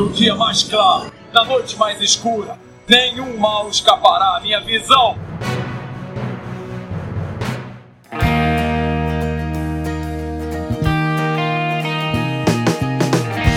[0.00, 2.56] No dia mais claro, na noite mais escura,
[2.88, 5.14] nenhum mal escapará à minha visão.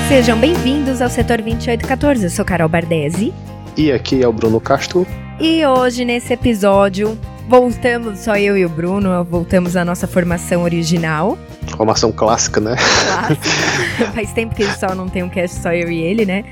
[0.10, 2.26] Sejam bem-vindos ao Setor 2814.
[2.26, 3.34] Eu sou Carol Bardesi.
[3.78, 5.08] E aqui é o Bruno Castro.
[5.40, 7.18] E hoje, nesse episódio,
[7.48, 11.38] voltamos, só eu e o Bruno, voltamos à nossa formação original.
[11.76, 12.76] Formação clássica, né?
[12.76, 14.12] Clássica.
[14.14, 16.44] Faz tempo que só não tem um cast só eu e ele, né?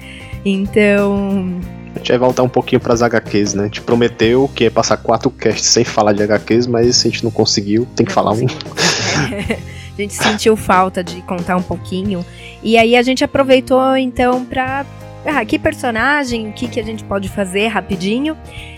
[0.45, 1.59] Então.
[1.93, 3.63] A gente vai voltar um pouquinho pras HQs, né?
[3.63, 7.23] A gente prometeu que ia passar quatro casts sem falar de HQs, mas a gente
[7.23, 8.53] não conseguiu, tem que não falar consegui.
[8.53, 9.51] um.
[9.97, 12.25] a gente sentiu falta de contar um pouquinho.
[12.63, 14.85] E aí a gente aproveitou então pra.
[15.25, 18.35] Ah, que personagem, o que, que a gente pode fazer rapidinho.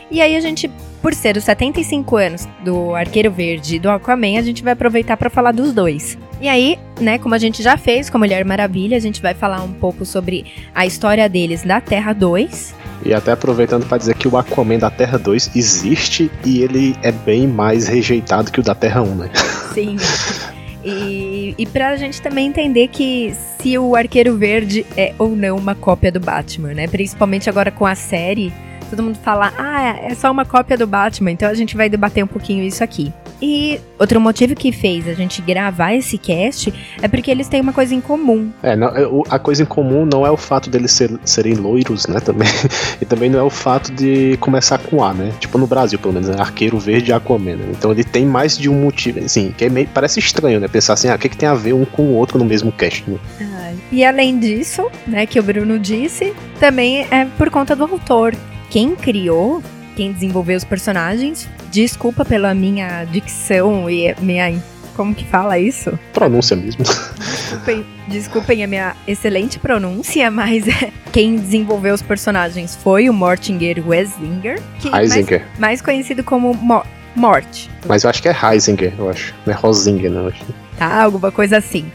[0.10, 0.70] E aí a gente,
[1.02, 5.18] por ser os 75 anos do Arqueiro Verde e do Aquaman, a gente vai aproveitar
[5.18, 6.18] para falar dos dois.
[6.42, 9.34] E aí, né, como a gente já fez com a Mulher Maravilha, a gente vai
[9.34, 12.76] falar um pouco sobre a história deles da Terra 2.
[13.06, 17.12] E até aproveitando para dizer que o Aquaman da Terra 2 existe e ele é
[17.12, 19.30] bem mais rejeitado que o da Terra 1, né?
[19.74, 19.98] Sim.
[20.86, 25.74] E, e pra gente também entender que se o Arqueiro Verde é ou não uma
[25.74, 26.88] cópia do Batman, né?
[26.88, 28.52] Principalmente agora com a série,
[28.84, 32.24] todo mundo fala, ah, é só uma cópia do Batman, então a gente vai debater
[32.24, 33.14] um pouquinho isso aqui.
[33.42, 37.74] E outro motivo que fez a gente gravar esse cast é porque eles têm uma
[37.74, 38.50] coisa em comum.
[38.64, 42.08] É, não, é, a coisa em comum não é o fato deles ser, serem loiros,
[42.08, 42.48] né, também.
[43.02, 45.34] E também não é o fato de começar com A, né?
[45.40, 46.36] Tipo no Brasil, pelo menos, né?
[46.40, 47.56] Arqueiro Verde e Aquaman.
[47.56, 47.66] Né?
[47.72, 50.68] Então ele tem mais de um motivo, assim, que é meio, parece estranho, né?
[50.68, 52.72] Pensar assim, ah, o que, que tem a ver um com o outro no mesmo
[52.72, 53.18] cast, né?
[53.42, 58.34] Ah, e além disso, né, que o Bruno disse, também é por conta do autor.
[58.74, 59.62] Quem criou
[59.96, 61.48] quem desenvolveu os personagens.
[61.72, 64.60] Desculpa pela minha dicção e minha.
[64.96, 65.98] Como que fala isso?
[66.12, 66.84] Pronúncia mesmo.
[66.84, 70.64] Desculpem, desculpem a minha excelente pronúncia, mas
[71.12, 75.42] quem desenvolveu os personagens foi o Mortinger Weslinger, que Heisinger.
[75.42, 76.84] Mais, mais conhecido como Mo
[77.16, 77.68] Mort.
[77.88, 79.36] Mas eu acho que é Heisinger, eu acho.
[79.46, 80.28] Não é Rosinger, não.
[80.28, 80.44] Acho.
[80.80, 81.92] Tá, alguma coisa assim.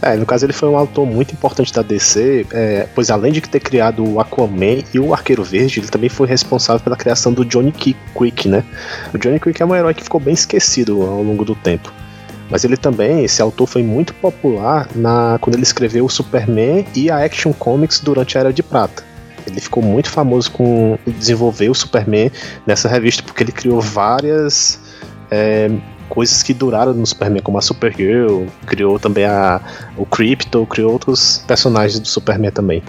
[0.00, 3.40] É, no caso ele foi um autor muito importante da DC, é, pois além de
[3.40, 7.44] ter criado o Aquaman e o Arqueiro Verde, ele também foi responsável pela criação do
[7.44, 8.64] Johnny Quick, né?
[9.12, 11.92] O Johnny Quick é um herói que ficou bem esquecido ao longo do tempo.
[12.50, 17.10] Mas ele também, esse autor foi muito popular na, quando ele escreveu o Superman e
[17.10, 19.04] a Action Comics durante a Era de Prata.
[19.46, 22.30] Ele ficou muito famoso com desenvolver o Superman
[22.66, 24.78] nessa revista porque ele criou várias
[25.30, 25.70] é,
[26.08, 29.60] coisas que duraram no Superman, como a Supergirl, criou também a,
[29.96, 32.82] o Crypto, criou outros personagens do Superman também.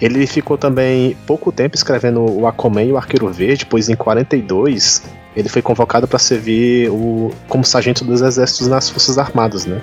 [0.00, 5.02] Ele ficou também pouco tempo escrevendo o Aquaman e o Arqueiro Verde, pois em 42
[5.36, 9.80] ele foi convocado para servir o, como sargento dos exércitos nas Forças Armadas, né?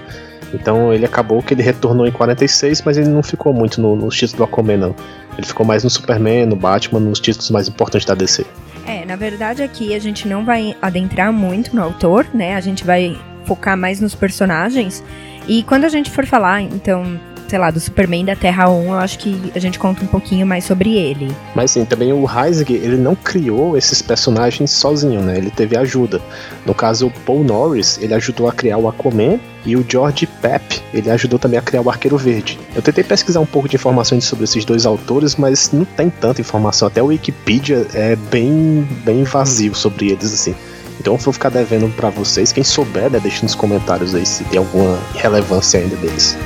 [0.54, 4.10] Então ele acabou que ele retornou em 46, mas ele não ficou muito nos no
[4.10, 4.96] títulos do Aquaman, não.
[5.38, 8.46] Ele ficou mais no Superman, no Batman, nos títulos mais importantes da DC.
[8.90, 12.56] É, na verdade aqui a gente não vai adentrar muito no autor, né?
[12.56, 15.04] A gente vai focar mais nos personagens.
[15.48, 17.20] E quando a gente for falar, então,
[17.50, 20.46] sei lá, do Superman da Terra 1, eu acho que a gente conta um pouquinho
[20.46, 21.36] mais sobre ele.
[21.56, 25.38] Mas sim, também o Heisig, ele não criou esses personagens sozinho, né?
[25.38, 26.22] Ele teve ajuda.
[26.66, 30.82] No caso, o Paul Norris, ele ajudou a criar o Aquaman e o George Pep,
[30.94, 32.60] ele ajudou também a criar o Arqueiro Verde.
[32.76, 36.40] Eu tentei pesquisar um pouco de informações sobre esses dois autores, mas não tem tanta
[36.40, 36.88] informação.
[36.88, 40.56] Até o Wikipedia é bem, bem vazio sobre eles, assim.
[41.00, 42.52] Então eu vou ficar devendo para vocês.
[42.52, 46.38] Quem souber, né, deixe nos comentários aí se tem alguma relevância ainda deles.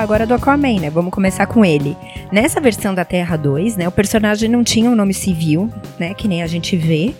[0.00, 0.90] Falar agora do Aquaman, né?
[0.90, 1.96] Vamos começar com ele.
[2.32, 6.26] Nessa versão da Terra 2, né, o personagem não tinha um nome civil, né, que
[6.26, 7.14] nem a gente vê,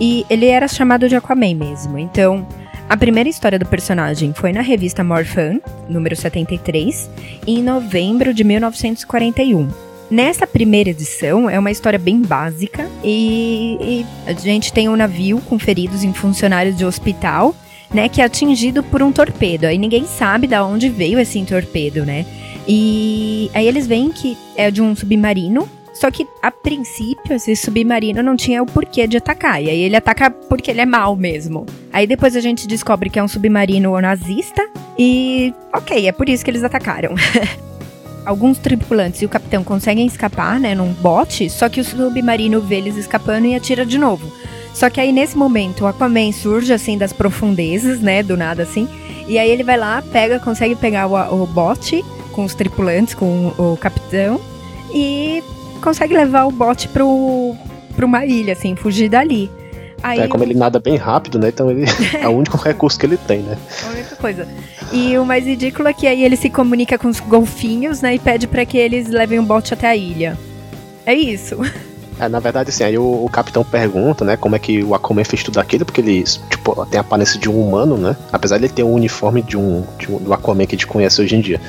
[0.00, 1.98] e ele era chamado de Aquaman mesmo.
[1.98, 2.46] Então,
[2.88, 7.10] a primeira história do personagem foi na revista Morphan, número 73,
[7.46, 9.68] em novembro de 1941.
[10.10, 15.40] Nessa primeira edição é uma história bem básica e, e, a gente tem um navio
[15.48, 17.56] com feridos em funcionários de hospital
[17.92, 19.66] né, que é atingido por um torpedo.
[19.66, 22.26] Aí ninguém sabe de onde veio esse torpedo, né?
[22.68, 28.22] E aí eles veem que é de um submarino, só que a princípio esse submarino
[28.22, 29.62] não tinha o porquê de atacar.
[29.62, 31.64] E aí ele ataca porque ele é mal mesmo.
[31.92, 34.68] Aí depois a gente descobre que é um submarino nazista
[34.98, 37.14] e ok, é por isso que eles atacaram.
[38.26, 42.78] Alguns tripulantes e o capitão conseguem escapar, né, num bote, só que o submarino vê
[42.78, 44.30] eles escapando e atira de novo.
[44.76, 48.22] Só que aí nesse momento o Aquaman surge assim das profundezas, né?
[48.22, 48.86] Do nada assim.
[49.26, 53.54] E aí ele vai lá, pega, consegue pegar o, o bote com os tripulantes, com
[53.56, 54.38] o, o capitão.
[54.92, 55.42] E
[55.80, 57.56] consegue levar o bote pro,
[57.96, 59.50] pra uma ilha, assim, fugir dali.
[60.02, 61.48] Aí é, como ele nada bem rápido, né?
[61.48, 61.86] Então ele
[62.20, 63.56] é o único recurso que ele tem, né?
[63.82, 64.46] A única coisa.
[64.92, 68.14] E o mais ridículo é que aí ele se comunica com os golfinhos, né?
[68.14, 70.36] E pede para que eles levem o bote até a ilha.
[71.06, 71.56] É isso.
[72.18, 75.22] É, na verdade, assim, aí o, o, capitão pergunta, né, como é que o Aquaman
[75.22, 78.16] fez tudo aquilo, porque ele, tipo, tem a aparência de um humano, né?
[78.32, 80.86] Apesar de ele ter um uniforme de um, de um do Aquaman que a gente
[80.86, 81.60] conhece hoje em dia.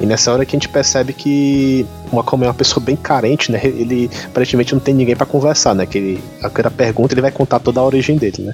[0.00, 3.50] E nessa hora que a gente percebe que o Aquaman é uma pessoa bem carente,
[3.50, 3.60] né?
[3.64, 5.86] Ele aparentemente não tem ninguém para conversar, né?
[5.86, 8.52] Que ele, aquela pergunta ele vai contar toda a origem dele, né?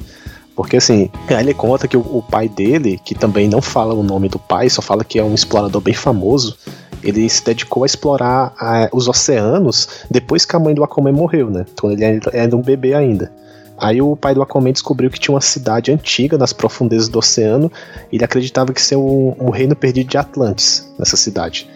[0.57, 4.03] Porque assim, aí ele conta que o, o, pai dele, que também não fala o
[4.03, 6.57] nome do pai, só fala que é um explorador bem famoso,
[7.03, 11.51] ele se dedicou a explorar a, os oceanos depois que a mãe do Aquaman morreu,
[11.51, 11.67] né?
[11.81, 13.33] Quando ele era um bebê ainda.
[13.77, 17.71] Aí o pai do Aquaman descobriu que tinha uma cidade antiga nas profundezas do oceano
[18.13, 21.69] e ele acreditava que ser o, o reino perdido de Atlantis nessa cidade.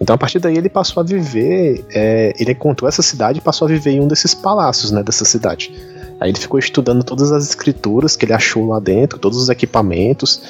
[0.00, 3.66] Então a partir daí ele passou a viver, é, ele encontrou essa cidade e passou
[3.66, 5.72] a viver em um desses palácios, né, dessa cidade.
[6.20, 10.42] Aí ele ficou estudando todas as escrituras que ele achou lá dentro, todos os equipamentos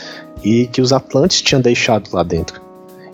[0.43, 2.64] e que os Atlantes tinham deixado lá dentro.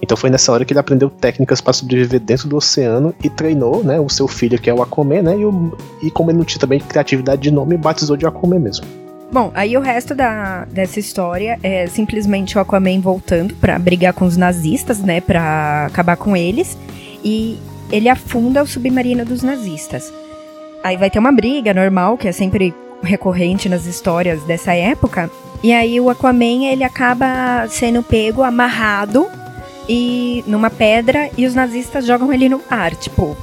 [0.03, 3.85] Então foi nessa hora que ele aprendeu técnicas para sobreviver dentro do oceano e treinou,
[3.85, 6.45] né, o seu filho que é o Aquaman, né, e, o, e como ele não
[6.45, 8.87] tinha também criatividade de nome, batizou de Aquaman mesmo.
[9.31, 14.25] Bom, aí o resto da, dessa história é simplesmente o Aquaman voltando para brigar com
[14.25, 16.77] os nazistas, né, para acabar com eles,
[17.23, 17.59] e
[17.93, 20.13] ele afunda o submarino dos nazistas.
[20.83, 25.31] Aí vai ter uma briga normal, que é sempre recorrente nas histórias dessa época.
[25.63, 29.27] E aí o Aquaman ele acaba sendo pego, amarrado
[29.93, 33.37] e numa pedra e os nazistas jogam ele no mar, tipo,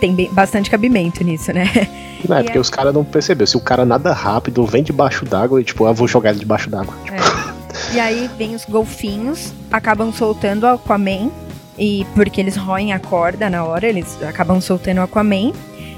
[0.00, 1.64] tem bastante cabimento nisso, né?
[2.28, 3.46] Não, é porque os caras não perceberam.
[3.46, 6.68] Se o cara nada rápido, vem debaixo d'água e, tipo, eu vou jogar ele debaixo
[6.68, 6.92] d'água.
[7.04, 7.14] Tipo.
[7.14, 7.94] É.
[7.94, 11.30] E aí vem os golfinhos, acabam soltando o Aquaman.
[11.78, 15.52] E porque eles roem a corda na hora, eles acabam soltando o Aquaman.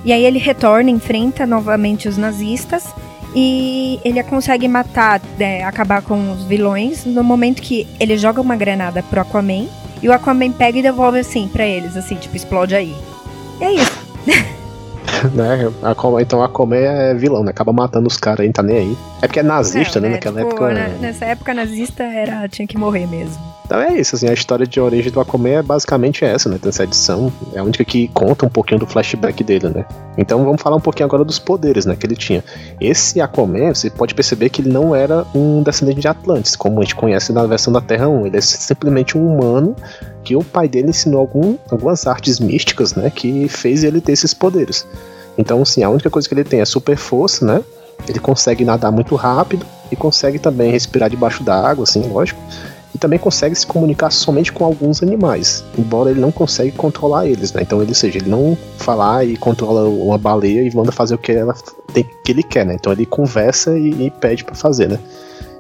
[0.05, 2.85] E aí ele retorna, enfrenta novamente os nazistas
[3.35, 8.55] e ele consegue matar, é, acabar com os vilões no momento que ele joga uma
[8.55, 9.67] granada pro Aquaman
[10.03, 12.95] e o Aquaman pega e devolve assim para eles, assim, tipo, explode aí.
[13.61, 14.05] E é isso.
[15.35, 15.73] né?
[15.83, 17.51] Aquaman, então Aquaman é vilão, né?
[17.51, 18.99] Acaba matando os caras tá nem aí.
[19.23, 20.11] É porque é nazista, né?
[20.11, 20.75] Naquela tipo, época.
[20.75, 20.99] Né?
[21.01, 23.43] Nessa época nazista era, tinha que morrer mesmo.
[23.65, 26.61] Então é isso, assim, a história de origem do Aquaman é basicamente essa, né?
[26.67, 29.87] Essa edição é a única que conta um pouquinho do flashback dele, né?
[30.19, 31.97] Então vamos falar um pouquinho agora dos poderes, né?
[31.97, 32.45] Que ele tinha.
[32.79, 36.83] Esse Aquaman, você pode perceber que ele não era um descendente de Atlantis, como a
[36.83, 38.27] gente conhece na versão da Terra 1.
[38.27, 39.75] Ele é simplesmente um humano
[40.23, 43.09] que o pai dele ensinou algum, algumas artes místicas, né?
[43.09, 44.87] Que fez ele ter esses poderes.
[45.39, 47.63] Então, assim, a única coisa que ele tem é super força, né?
[48.07, 52.39] Ele consegue nadar muito rápido e consegue também respirar debaixo da água, assim, lógico
[52.95, 57.53] e também consegue se comunicar somente com alguns animais, embora ele não consiga controlar eles,
[57.53, 57.63] né?
[57.63, 61.33] Então, ele seja, ele não falar e controla uma baleia e manda fazer o que
[61.33, 61.55] ela
[61.93, 62.75] tem, que ele quer, né?
[62.75, 64.99] Então ele conversa e, e pede para fazer, né?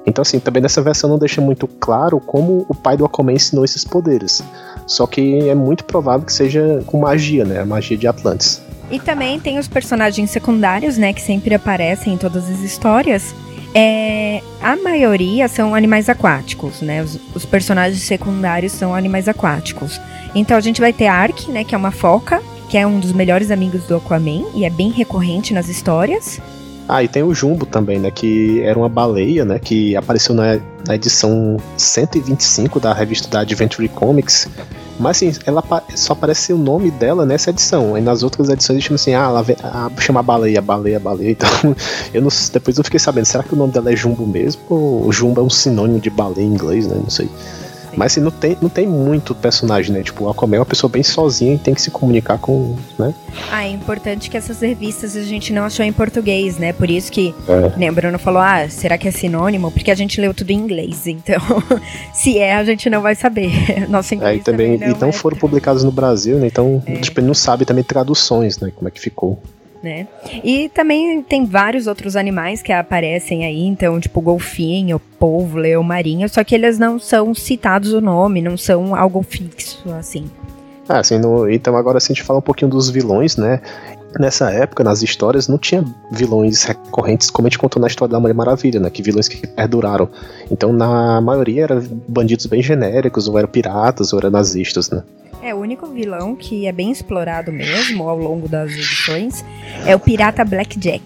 [0.06, 3.64] Então, assim, também nessa versão não deixa muito claro como o pai do Aquaman ensinou
[3.64, 4.42] esses poderes.
[4.86, 7.60] Só que é muito provável que seja com magia, né?
[7.60, 8.60] A magia de Atlantis.
[8.90, 11.12] E também tem os personagens secundários, né?
[11.14, 13.34] Que sempre aparecem em todas as histórias.
[13.76, 17.02] É, a maioria são animais aquáticos, né?
[17.02, 20.00] Os, os, personagens secundários são animais aquáticos.
[20.32, 21.64] Então a gente vai ter Ark, né?
[21.64, 24.90] Que é uma foca, que é um dos melhores amigos do Aquaman e é bem
[24.90, 26.40] recorrente nas histórias.
[26.88, 28.12] Ah, e tem o Jumbo também, né?
[28.12, 29.58] Que era uma baleia, né?
[29.58, 34.48] Que apareceu na, na edição 125 da revista da Adventure Comics
[34.98, 35.62] mas assim, ela
[35.94, 37.94] só aparece o nome dela nessa edição.
[37.94, 41.30] Aí nas outras edições eles chamam assim, ah, ela vem, ah, chama baleia, baleia, baleia.
[41.34, 41.76] Então,
[42.12, 44.62] eu não, depois eu fiquei sabendo, será que o nome dela é Jumbo mesmo?
[44.68, 46.96] Ou Jumbo é um sinônimo de baleia em inglês, né?
[46.96, 47.28] Não sei.
[47.96, 50.02] Mas assim, não tem, não tem muito personagem, né?
[50.02, 53.14] Tipo, o Aquaman é uma pessoa bem sozinha e tem que se comunicar com, né?
[53.50, 56.72] Ah, é importante que essas revistas a gente não achou em português, né?
[56.72, 57.78] Por isso que, é.
[57.78, 59.70] né, Bruno falou, ah, será que é sinônimo?
[59.70, 61.40] Porque a gente leu tudo em inglês, então
[62.12, 63.50] se é, a gente não vai saber.
[63.88, 65.12] Nosso inglês é, e também, também então é.
[65.12, 66.46] foram publicados no Brasil, né?
[66.46, 66.94] Então, é.
[66.96, 68.72] tipo, ele não sabe também traduções, né?
[68.74, 69.40] Como é que ficou
[69.84, 70.08] né?
[70.42, 76.28] E também tem vários outros animais que aparecem aí, então, tipo golfinho, polvo, leão marinho,
[76.28, 80.28] só que eles não são citados o nome, não são algo fixo, assim.
[80.88, 83.60] Ah, assim, no, então agora assim, a gente fala um pouquinho dos vilões, né?
[84.18, 88.20] Nessa época, nas histórias, não tinha vilões recorrentes como a gente contou na história da
[88.20, 88.88] Mulher Maravilha, né?
[88.88, 90.08] Que vilões que perduraram.
[90.50, 95.02] Então, na maioria, eram bandidos bem genéricos, ou eram piratas, ou eram nazistas, né?
[95.44, 99.44] É, o único vilão que é bem explorado mesmo ao longo das edições
[99.84, 101.04] é o pirata Blackjack.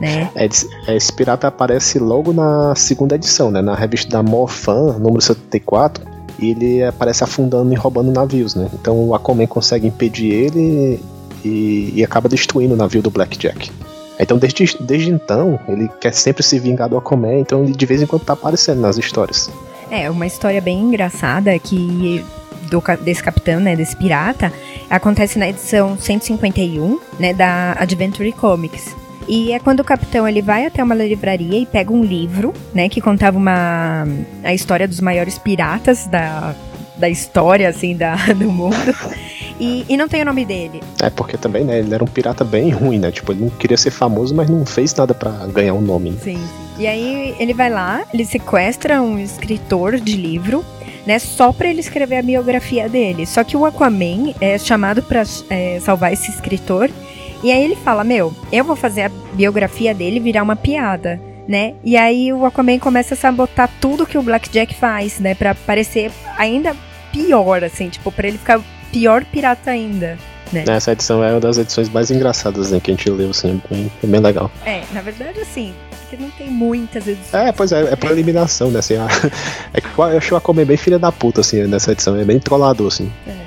[0.00, 0.30] Né?
[0.34, 0.48] É,
[0.94, 3.60] esse pirata aparece logo na segunda edição, né?
[3.60, 6.02] Na revista da Morfan, número 74,
[6.38, 8.70] e ele aparece afundando e roubando navios, né?
[8.72, 10.98] Então o Aquaman consegue impedir ele
[11.44, 13.70] e, e acaba destruindo o navio do Blackjack.
[14.18, 18.00] Então, desde, desde então, ele quer sempre se vingar do Aquaman, então ele de vez
[18.00, 19.50] em quando tá aparecendo nas histórias.
[19.90, 22.24] É, uma história bem engraçada que
[22.66, 24.52] do, desse capitão, né, desse pirata,
[24.90, 28.94] acontece na edição 151, né, da Adventure Comics.
[29.28, 32.88] E é quando o capitão ele vai até uma livraria e pega um livro, né,
[32.88, 34.06] que contava uma
[34.44, 36.54] a história dos maiores piratas da,
[36.96, 38.94] da história assim da, do mundo.
[39.58, 40.82] E, e não tem o nome dele.
[41.02, 43.10] É, porque também, né, ele era um pirata bem ruim, né?
[43.10, 46.10] Tipo, ele não queria ser famoso, mas não fez nada para ganhar um nome.
[46.10, 46.18] Né?
[46.22, 46.38] Sim.
[46.78, 50.64] E aí ele vai lá, ele sequestra um escritor de livro,
[51.06, 53.26] né, só para ele escrever a biografia dele.
[53.26, 56.90] Só que o Aquaman é chamado para é, salvar esse escritor.
[57.42, 61.20] E aí ele fala: Meu, eu vou fazer a biografia dele virar uma piada.
[61.46, 61.74] Né?
[61.84, 65.32] E aí o Aquaman começa a sabotar tudo que o Blackjack faz, né?
[65.32, 66.74] Pra parecer ainda
[67.12, 70.18] pior, assim, tipo, pra ele ficar pior pirata ainda.
[70.52, 70.64] Né?
[70.66, 73.90] Essa edição é uma das edições mais engraçadas né, que a gente leu, assim, bem,
[74.02, 74.50] bem legal.
[74.64, 75.74] É, na verdade, assim,
[76.18, 77.34] não tem muitas edições.
[77.34, 78.78] É, pois é, é por eliminação, né?
[78.78, 79.06] Assim, a,
[79.74, 82.38] é que eu achei o Aquaman bem filha da puta, assim, nessa edição, é bem
[82.38, 83.12] trollador, assim.
[83.26, 83.46] É.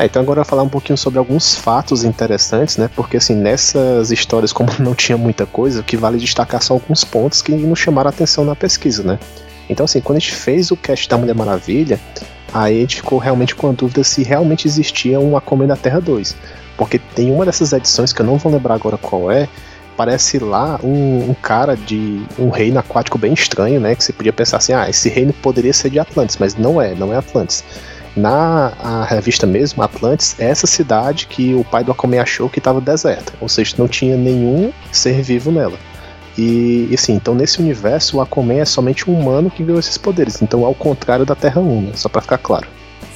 [0.00, 2.88] É, então agora eu vou falar um pouquinho sobre alguns fatos interessantes, né?
[2.96, 7.04] Porque assim, nessas histórias, como não tinha muita coisa, o que vale destacar são alguns
[7.04, 9.18] pontos que nos chamaram a atenção na pesquisa, né?
[9.68, 12.00] Então assim, quando a gente fez o cast da Mulher Maravilha,
[12.50, 16.00] aí a gente ficou realmente com a dúvida se realmente existia um Aquaman da Terra
[16.00, 16.34] 2.
[16.78, 19.50] Porque tem uma dessas edições que eu não vou lembrar agora qual é,
[20.00, 23.94] parece lá um, um, cara de um reino aquático bem estranho, né?
[23.94, 26.94] Que você podia pensar assim, ah, esse reino poderia ser de Atlantis, mas não é,
[26.94, 27.62] não é Atlantis.
[28.16, 32.80] Na revista mesmo, Atlantis, é essa cidade que o pai do Aquaman achou que estava
[32.80, 35.76] deserta, ou seja, não tinha nenhum ser vivo nela.
[36.38, 39.98] E, e assim, então nesse universo o Aquaman é somente um humano que ganhou esses
[39.98, 41.90] poderes, então ao contrário da Terra 1, né?
[41.94, 42.66] só para ficar claro.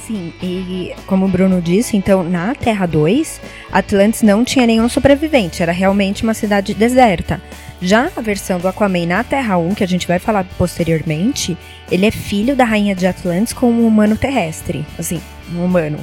[0.05, 5.63] Sim, e como o Bruno disse, então na Terra 2, Atlantis não tinha nenhum sobrevivente,
[5.63, 7.41] era realmente uma cidade deserta.
[7.81, 11.57] Já a versão do Aquaman na Terra 1, que a gente vai falar posteriormente,
[11.91, 14.85] ele é filho da rainha de Atlantis com um humano terrestre.
[14.97, 15.19] Assim,
[15.53, 15.97] um humano,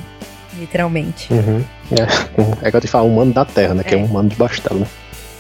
[0.58, 1.32] literalmente.
[1.32, 1.64] Uhum.
[1.92, 3.82] É, é que eu te falo, humano da Terra, né?
[3.86, 3.88] É.
[3.88, 4.86] Que é um humano de bastão, né?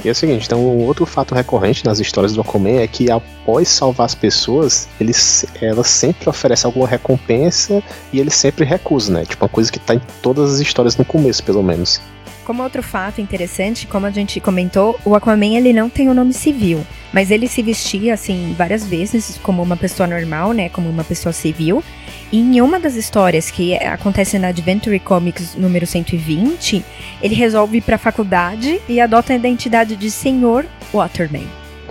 [0.04, 3.68] E é o seguinte, então outro fato recorrente nas histórias do Aquaman é que após
[3.68, 5.12] salvar as pessoas, ele,
[5.60, 7.80] ela sempre oferece alguma recompensa
[8.12, 9.24] e ele sempre recusa, né?
[9.24, 12.00] Tipo uma coisa que tá em todas as histórias no começo, pelo menos.
[12.44, 16.14] Como outro fato interessante, como a gente comentou, o Aquaman ele não tem o um
[16.14, 20.88] nome civil, mas ele se vestia assim várias vezes como uma pessoa normal, né, como
[20.88, 21.84] uma pessoa civil.
[22.32, 26.84] E em uma das histórias que acontece na Adventure Comics número 120,
[27.22, 31.46] ele resolve ir para a faculdade e adota a identidade de Senhor Waterman.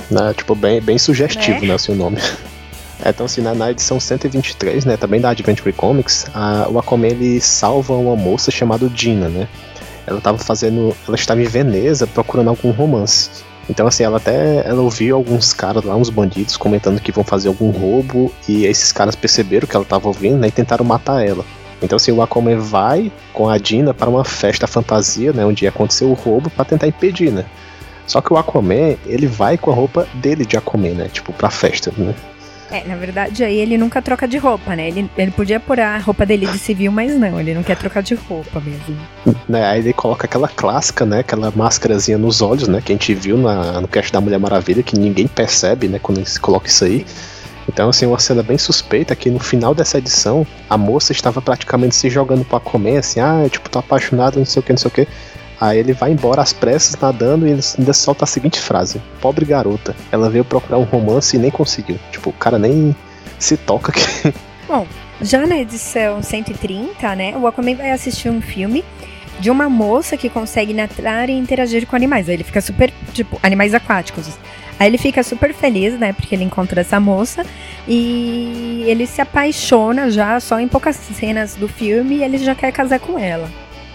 [0.10, 2.18] Né, tipo, bem, bem sugestivo, né, né assim, o nome.
[3.06, 7.08] É, então, assim, na, na, edição 123, né, também da Adventure Comics, a, o Aquaman
[7.08, 9.48] ele salva uma moça chamada Dina, né?
[10.06, 13.30] Ela estava fazendo, ela estava em Veneza procurando algum romance.
[13.70, 17.48] Então assim, ela até ela ouviu alguns caras lá, uns bandidos comentando que vão fazer
[17.48, 21.46] algum roubo e esses caras perceberam que ela estava ouvindo né, e tentaram matar ela.
[21.82, 26.10] Então assim, o Aquaman vai com a Dina para uma festa fantasia, né, onde aconteceu
[26.10, 27.46] o roubo para tentar impedir, né?
[28.08, 31.08] Só que o Aquaman, ele vai com a roupa dele de Aquaman, né?
[31.08, 32.14] Tipo, pra festa, né?
[32.72, 34.88] É, na verdade, aí ele nunca troca de roupa, né?
[34.88, 38.02] Ele, ele podia pôr a roupa dele de civil, mas não, ele não quer trocar
[38.02, 38.98] de roupa mesmo.
[39.48, 41.20] Né, aí ele coloca aquela clássica, né?
[41.20, 42.82] Aquela máscarazinha nos olhos, né?
[42.84, 46.00] Que a gente viu na, no cast da Mulher Maravilha, que ninguém percebe, né?
[46.02, 47.06] Quando se coloca isso aí.
[47.68, 51.96] Então, assim, uma cena bem suspeita que no final dessa edição, a moça estava praticamente
[51.96, 54.88] se jogando pra comer, assim, ah, tipo, tô apaixonado, não sei o que, não sei
[54.88, 55.08] o que.
[55.62, 59.96] Aí ele vai embora às pressas, nadando, e ainda solta a seguinte frase: Pobre garota,
[60.12, 62.00] ela veio procurar um romance e nem conseguiu.
[62.12, 62.96] Tipo, o cara nem
[63.38, 64.34] se toca aqui.
[64.68, 64.88] Bom,
[65.22, 68.84] já na edição 130, né, o Aquaman vai assistir um filme
[69.40, 72.28] de uma moça que consegue nadar e interagir com animais.
[72.28, 74.30] Aí ele fica super, tipo, animais aquáticos.
[74.80, 77.46] Aí ele fica super feliz, né, porque ele encontra essa moça
[77.88, 82.72] e ele se apaixona já só em poucas cenas do filme e ele já quer
[82.72, 83.48] casar com ela.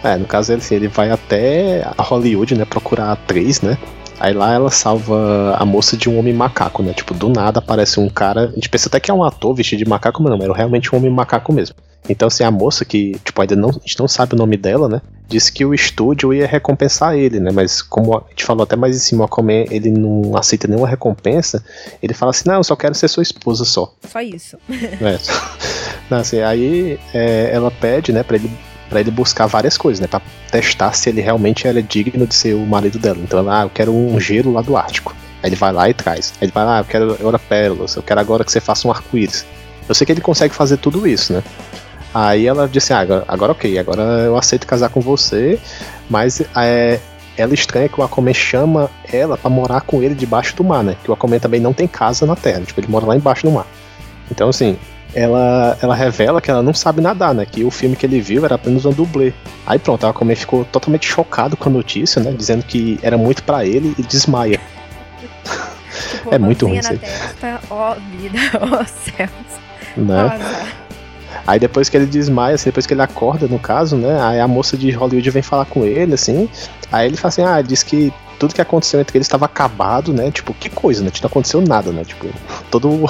[0.07, 3.77] É, no caso ele, assim, ele vai até a Hollywood, né, procurar a atriz, né?
[4.19, 6.93] Aí lá ela salva a moça de um homem macaco, né?
[6.95, 8.45] Tipo, do nada aparece um cara.
[8.45, 10.95] A gente pensa até que é um ator vestido de macaco, mas não, era realmente
[10.95, 11.77] um homem macaco mesmo.
[12.09, 14.89] Então, assim, a moça que, tipo, ainda não, a gente não sabe o nome dela,
[14.89, 15.03] né?
[15.29, 17.51] Disse que o estúdio ia recompensar ele, né?
[17.53, 20.89] Mas como a gente falou até mais em cima, o Aquaman, ele não aceita nenhuma
[20.89, 21.63] recompensa,
[22.03, 23.93] ele fala assim, não, eu só quero ser sua esposa só.
[24.09, 24.57] Só isso.
[24.71, 25.19] É.
[26.09, 28.49] Não, assim, aí é, ela pede, né, pra ele
[28.89, 30.07] para ele buscar várias coisas, né?
[30.07, 33.19] Pra testar se ele realmente era digno de ser o marido dela.
[33.23, 35.15] Então, ela, ah, eu quero um gelo lá do Ártico.
[35.43, 36.33] Aí ele vai lá e traz.
[36.41, 38.87] Aí ele vai lá, ah, eu quero agora pérolas, eu quero agora que você faça
[38.87, 39.45] um arco-íris.
[39.89, 41.43] Eu sei que ele consegue fazer tudo isso, né?
[42.15, 45.59] Aí ela disse: ah, agora, agora ok, agora eu aceito casar com você,
[46.09, 46.99] mas é,
[47.37, 50.97] ela estranha que o Aquaman chama ela para morar com ele debaixo do mar, né?
[51.05, 53.53] Que o Aquaman também não tem casa na Terra, tipo, ele mora lá embaixo do
[53.53, 53.67] mar.
[54.31, 54.79] Então, assim,
[55.17, 57.47] ela, ela revela que ela não sabe nadar, né?
[57.47, 59.33] Que o filme que ele viu era apenas um dublê.
[59.67, 62.33] Aí pronto, o Aquaman ficou totalmente chocado com a notícia, né?
[62.33, 64.61] Dizendo que era muito para ele e desmaia.
[65.19, 67.01] Tipo, é muito ruim isso aí.
[67.71, 69.31] Ó vida, ó céus.
[69.97, 70.39] Né?
[71.47, 74.21] Aí depois que ele desmaia, assim, depois que ele acorda, no caso, né?
[74.21, 76.47] Aí a moça de Hollywood vem falar com ele, assim.
[76.93, 80.31] Aí ele fala assim: ah, diz que tudo que aconteceu entre eles estava acabado, né?
[80.31, 81.11] Tipo, que coisa, né?
[81.23, 82.05] Não aconteceu nada, né?
[82.05, 82.27] Tipo,
[82.71, 83.07] todo.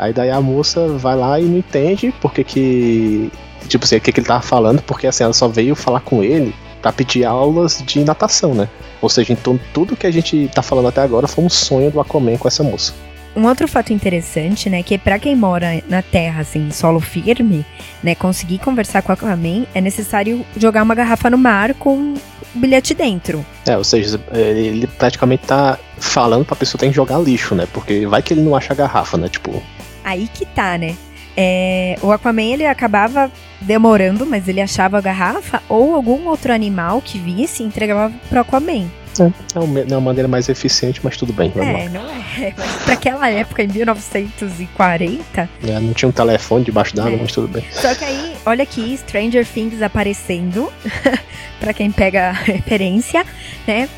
[0.00, 3.30] Aí daí a moça vai lá e não entende porque que.
[3.68, 6.24] Tipo assim, o que, que ele tava falando, porque assim, ela só veio falar com
[6.24, 8.66] ele para pedir aulas de natação, né?
[9.02, 12.00] Ou seja, então tudo que a gente tá falando até agora foi um sonho do
[12.00, 12.94] Aquaman com essa moça.
[13.36, 17.64] Um outro fato interessante, né, que para quem mora na Terra, assim, solo firme,
[18.02, 22.14] né, conseguir conversar com o Aquaman, é necessário jogar uma garrafa no mar com um
[22.54, 23.46] bilhete dentro.
[23.66, 28.04] É, ou seja, ele praticamente tá falando pra pessoa tem que jogar lixo, né, porque
[28.04, 29.62] vai que ele não acha a garrafa, né, tipo...
[30.10, 30.96] Aí que tá, né,
[31.36, 37.00] é, o Aquaman ele acabava demorando, mas ele achava a garrafa ou algum outro animal
[37.00, 38.90] que visse e entregava pro Aquaman.
[39.20, 41.52] É, é uma maneira mais eficiente, mas tudo bem.
[41.54, 41.88] é, lá.
[41.90, 42.52] não é.
[42.56, 45.48] Mas pra aquela época, em 1940.
[45.62, 47.18] É, não tinha um telefone debaixo d'água, é.
[47.20, 47.64] mas tudo bem.
[47.70, 50.72] Só que aí, olha aqui, Stranger Things aparecendo.
[51.60, 53.24] pra quem pega a referência,
[53.66, 53.88] né?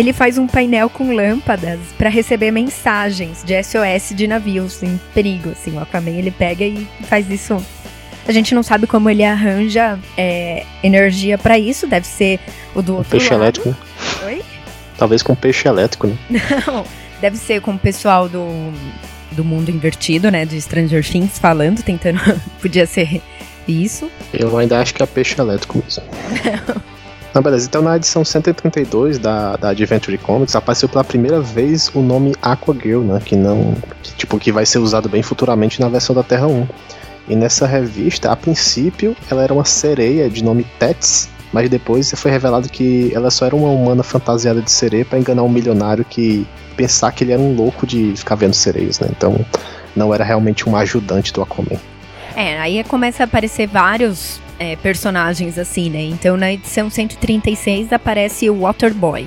[0.00, 5.50] Ele faz um painel com lâmpadas para receber mensagens de SOS de navios em perigo.
[5.50, 7.62] Assim, o Aquaman ele pega e faz isso.
[8.26, 11.86] A gente não sabe como ele arranja é, energia para isso.
[11.86, 12.40] Deve ser
[12.74, 13.42] o do outro peixe lado.
[13.42, 13.68] elétrico.
[13.68, 13.76] Né?
[14.24, 14.42] Oi?
[14.96, 16.16] Talvez com peixe elétrico, né?
[16.66, 16.82] Não,
[17.20, 18.72] deve ser com o pessoal do,
[19.32, 20.46] do mundo invertido, né?
[20.46, 22.20] De Stranger Things falando, tentando.
[22.58, 23.20] Podia ser
[23.68, 24.10] isso.
[24.32, 26.04] Eu ainda acho que é peixe elétrico mesmo.
[26.66, 26.82] Não,
[27.40, 27.66] beleza.
[27.66, 33.02] Então na edição 132 da, da Adventure Comics apareceu pela primeira vez o nome Aquagirl,
[33.02, 33.20] né?
[33.24, 33.74] Que não.
[34.02, 36.66] Que, tipo, que vai ser usado bem futuramente na versão da Terra 1.
[37.28, 42.30] E nessa revista, a princípio, ela era uma sereia de nome Tets, mas depois foi
[42.30, 46.44] revelado que ela só era uma humana fantasiada de sereia para enganar um milionário que
[46.76, 49.08] pensar que ele era um louco de ficar vendo sereias, né?
[49.10, 49.44] Então
[49.94, 51.78] não era realmente um ajudante do Aquaman.
[52.34, 56.02] É, aí começa a aparecer vários é, personagens assim, né?
[56.02, 59.26] Então na edição 136 aparece o Waterboy,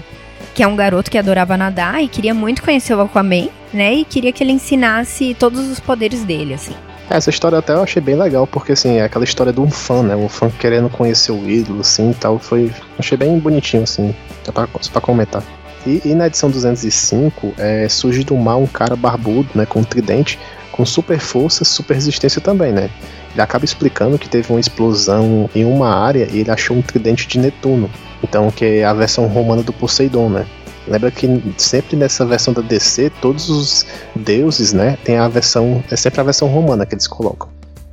[0.53, 3.95] que é um garoto que adorava nadar e queria muito conhecer o Aquaman, né?
[3.95, 6.75] E queria que ele ensinasse todos os poderes dele, assim.
[7.09, 10.03] Essa história até eu achei bem legal, porque assim, é aquela história de um fã,
[10.03, 10.15] né?
[10.15, 12.39] Um fã querendo conhecer o ídolo, assim e tal.
[12.39, 12.71] Foi.
[12.97, 15.43] Achei bem bonitinho, assim, só pra, só pra comentar.
[15.85, 19.65] E, e, na edição 205, é, surge do mal um cara barbudo, né?
[19.65, 20.39] Com um tridente,
[20.71, 22.89] com super força super resistência também, né?
[23.33, 27.27] Ele acaba explicando que teve uma explosão em uma área e ele achou um tridente
[27.27, 27.89] de Netuno.
[28.23, 30.45] Então, que é a versão romana do Poseidon, né?
[30.87, 35.95] Lembra que sempre nessa versão da DC, todos os deuses, né, tem a versão, é
[35.95, 37.47] sempre a versão romana que eles colocam.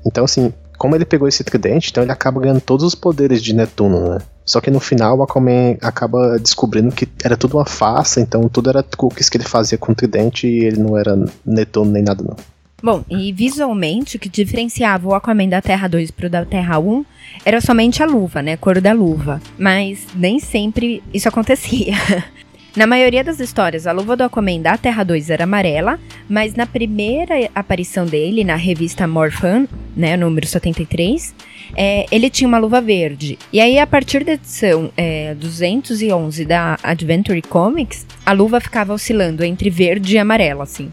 [0.05, 3.55] Então, assim, como ele pegou esse tridente, então ele acaba ganhando todos os poderes de
[3.55, 4.18] Netuno, né?
[4.44, 8.70] Só que no final o Aquaman acaba descobrindo que era tudo uma farsa, então tudo
[8.70, 12.24] era truques que ele fazia com o tridente e ele não era Netuno nem nada
[12.24, 12.35] não.
[12.83, 17.05] Bom, e visualmente o que diferenciava o Aquaman da Terra 2 pro da Terra 1
[17.45, 18.55] era somente a luva, né?
[18.55, 19.40] A cor da luva.
[19.59, 21.95] Mas nem sempre isso acontecia.
[22.76, 26.66] Na maioria das histórias, a luva do Aquaman da Terra 2 era amarela, mas na
[26.66, 31.35] primeira aparição dele, na revista Morphan, né, número 73,
[31.76, 33.37] é, ele tinha uma luva verde.
[33.52, 39.44] E aí, a partir da edição é, 211 da Adventure Comics, a luva ficava oscilando
[39.44, 40.92] entre verde e amarelo, assim.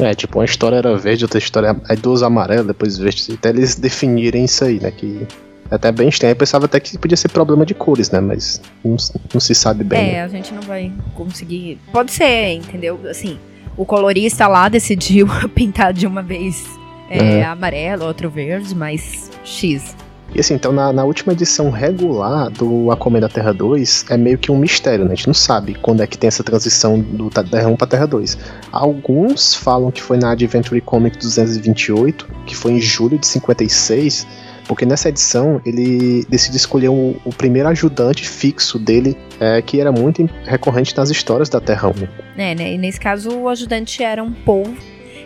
[0.00, 3.32] É, tipo, uma história era verde, outra história é duas amarelas, depois verde.
[3.34, 4.92] Até eles definirem isso aí, né?
[4.92, 5.26] Que
[5.70, 6.32] até bem estranho.
[6.32, 8.20] Eu pensava até que podia ser problema de cores, né?
[8.20, 8.96] Mas não,
[9.32, 9.98] não se sabe bem.
[9.98, 10.22] É, né?
[10.24, 11.78] a gente não vai conseguir.
[11.92, 13.00] Pode ser, entendeu?
[13.08, 13.38] Assim,
[13.76, 16.64] o colorista lá decidiu pintar de uma vez
[17.10, 17.44] é, é.
[17.44, 19.94] amarelo, outro verde, mas X.
[20.34, 24.36] E assim, então na, na, última edição regular do Aquaman da Terra 2 é meio
[24.36, 25.12] que um mistério, né?
[25.12, 28.06] A gente não sabe quando é que tem essa transição do Terra 1 para Terra
[28.06, 28.36] 2.
[28.72, 34.26] Alguns falam que foi na Adventure Comic 228, que foi em julho de 56,
[34.66, 39.92] porque nessa edição ele decide escolher o, o primeiro ajudante fixo dele, é, que era
[39.92, 41.92] muito recorrente nas histórias da Terra 1.
[42.36, 42.72] É, né?
[42.72, 44.74] E nesse caso o ajudante era um povo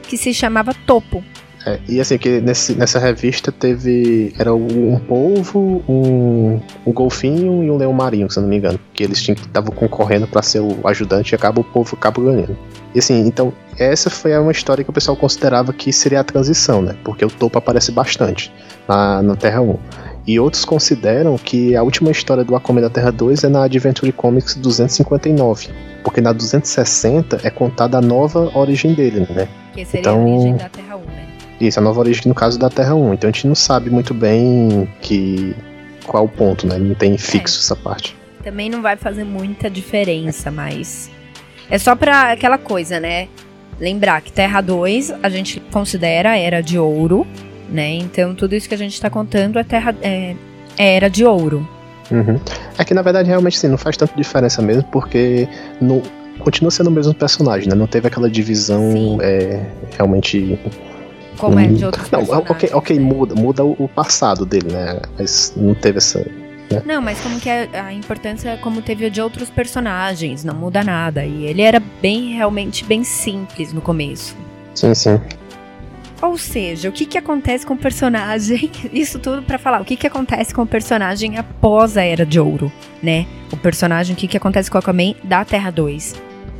[0.02, 1.24] que se chamava Topo.
[1.66, 4.34] É, e assim, que nesse, nessa revista teve.
[4.38, 8.80] Era um polvo, um, um golfinho e um leão marinho, se eu não me engano.
[8.94, 12.56] Que eles estavam concorrendo para ser o ajudante e acaba o povo acaba ganhando.
[12.94, 16.80] E assim, então, essa foi uma história que o pessoal considerava que seria a transição,
[16.80, 16.96] né?
[17.04, 18.50] Porque o topo aparece bastante
[18.88, 19.76] na, na Terra 1.
[20.26, 24.12] E outros consideram que a última história do Aquaman da Terra 2 é na Adventure
[24.12, 25.68] Comics 259.
[26.02, 29.46] Porque na 260 é contada a nova origem dele, né?
[29.74, 31.29] Que seria então, a origem da Terra 1, né?
[31.60, 33.14] Isso, a nova origem no caso da Terra 1.
[33.14, 35.54] Então a gente não sabe muito bem que
[36.06, 36.78] qual o ponto, né?
[36.78, 37.60] Não tem fixo é.
[37.60, 38.16] essa parte.
[38.42, 41.10] Também não vai fazer muita diferença, mas
[41.68, 43.28] é só pra aquela coisa, né?
[43.78, 47.26] Lembrar que Terra 2 a gente considera era de ouro,
[47.68, 47.90] né?
[47.90, 50.34] Então tudo isso que a gente está contando é Terra é,
[50.78, 51.68] é era de ouro.
[52.10, 52.40] Uhum.
[52.78, 55.46] É que na verdade realmente sim, não faz tanta diferença mesmo, porque
[55.80, 56.02] no,
[56.40, 57.74] continua sendo o mesmo personagem, né?
[57.74, 59.64] Não teve aquela divisão é,
[59.96, 60.58] realmente.
[61.40, 65.00] Como é de outros Não, ok, ok, muda, muda o, passado dele, né?
[65.18, 66.18] Mas não teve essa.
[66.70, 66.82] Né?
[66.84, 71.24] Não, mas como que é a importância como teve de outros personagens, não muda nada.
[71.24, 74.36] E ele era bem, realmente bem simples no começo.
[74.74, 75.20] Sim, sim.
[76.22, 78.70] Ou seja, o que, que acontece com o personagem?
[78.92, 82.38] Isso tudo para falar o que, que acontece com o personagem após a Era de
[82.38, 82.70] Ouro,
[83.02, 83.26] né?
[83.50, 86.14] O personagem, o que, que acontece com o Aquaman da Terra 2.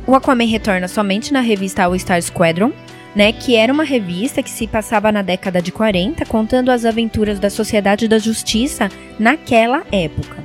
[0.07, 2.71] O Aquaman retorna somente na revista All Star Squadron,
[3.15, 7.39] né, que era uma revista que se passava na década de 40, contando as aventuras
[7.39, 10.37] da Sociedade da Justiça naquela época.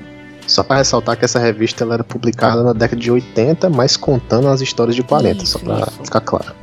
[0.46, 4.48] Só para ressaltar que essa revista ela era publicada na década de 80, mas contando
[4.48, 6.54] as histórias de 40, isso, só para ficar claro.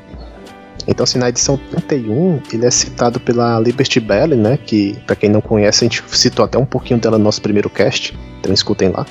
[0.88, 4.58] Então, assim, na edição 31, ele é citado pela Liberty Bell, né?
[4.58, 7.70] Que, para quem não conhece, a gente citou até um pouquinho dela no nosso primeiro
[7.70, 9.06] cast, então escutem lá.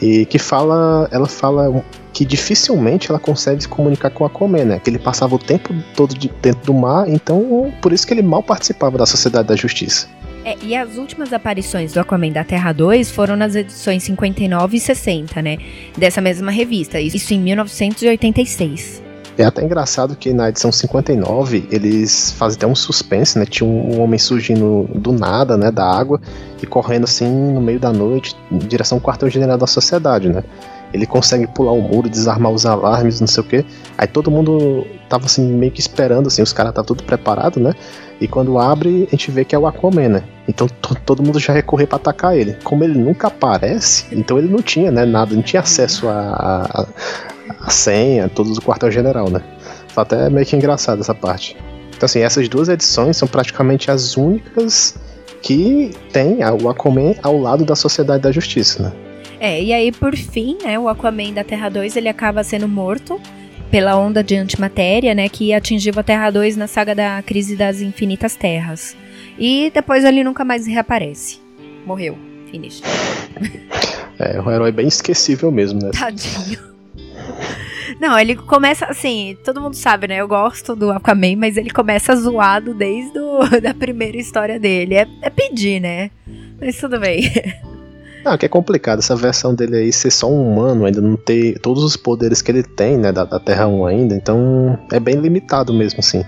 [0.00, 4.80] E que fala, ela fala que dificilmente ela consegue se comunicar com a Aquaman, né?
[4.80, 8.22] Que ele passava o tempo todo de, dentro do mar, então por isso que ele
[8.22, 10.08] mal participava da Sociedade da Justiça.
[10.44, 14.80] É, e as últimas aparições do Aquaman da Terra 2 foram nas edições 59 e
[14.80, 15.58] 60, né?
[15.96, 19.07] Dessa mesma revista, isso em 1986.
[19.38, 23.46] É até engraçado que na edição 59 eles fazem até um suspense, né?
[23.46, 25.70] Tinha um homem surgindo do nada, né?
[25.70, 26.20] Da água
[26.60, 30.42] e correndo assim no meio da noite em direção ao quartel-general da sociedade, né?
[30.92, 33.64] Ele consegue pular o muro, desarmar os alarmes, não sei o que.
[33.96, 37.74] Aí todo mundo tava assim meio que esperando, assim, os caras tá tudo preparado, né?
[38.20, 40.22] E quando abre, a gente vê que é o Aquaman, né?
[40.48, 40.66] Então
[41.06, 42.56] todo mundo já recorre para atacar ele.
[42.64, 46.86] Como ele nunca aparece, então ele não tinha, né, nada, não tinha acesso a, a,
[47.68, 49.42] a senha, todos do quartel-general, né?
[49.88, 51.56] Foi até meio que engraçado essa parte.
[51.94, 54.98] Então, assim, essas duas edições são praticamente as únicas
[55.42, 58.92] que tem o Aquaman ao lado da Sociedade da Justiça, né?
[59.38, 63.20] É, e aí, por fim, né, o Aquaman da Terra 2, ele acaba sendo morto
[63.70, 67.80] pela onda de antimatéria, né, que atingiu a Terra 2 na saga da Crise das
[67.80, 68.96] Infinitas Terras.
[69.38, 71.38] E depois ele nunca mais reaparece.
[71.86, 72.16] Morreu.
[72.50, 72.80] Finish.
[74.18, 75.90] É, um herói bem esquecível mesmo, né?
[75.96, 76.77] Tadinho.
[78.00, 80.16] Não, ele começa assim, todo mundo sabe, né?
[80.16, 84.94] Eu gosto do Aquaman, mas ele começa zoado desde o, da primeira história dele.
[84.94, 86.10] É, é pedir, né?
[86.60, 87.30] Mas tudo bem.
[88.24, 91.58] Ah, que é complicado essa versão dele aí ser só um humano, ainda não ter
[91.60, 95.14] todos os poderes que ele tem, né, da, da Terra 1 ainda, então é bem
[95.14, 96.22] limitado mesmo, assim.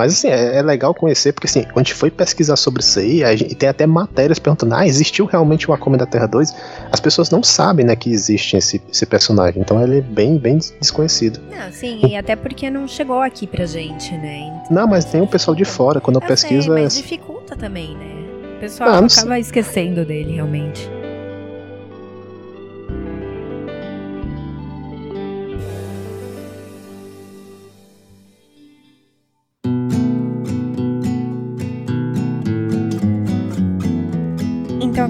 [0.00, 2.98] Mas assim, é, é, legal conhecer, porque assim, quando a gente foi pesquisar sobre isso
[2.98, 6.54] aí, a gente, tem até matérias perguntando, ah, existiu realmente o Aquaman da Terra 2?
[6.90, 10.58] As pessoas não sabem, né, que existe esse, esse personagem, então ele é bem, bem
[10.80, 11.38] desconhecido.
[11.50, 14.38] Não, sim, e até porque não chegou aqui pra gente, né?
[14.38, 16.72] Então, não, mas tem um pessoal de fora, quando eu, eu pesquiso...
[16.72, 17.02] Sei, mas é...
[17.02, 18.56] dificulta também, né?
[18.56, 20.90] O pessoal ah, acaba esquecendo dele, realmente.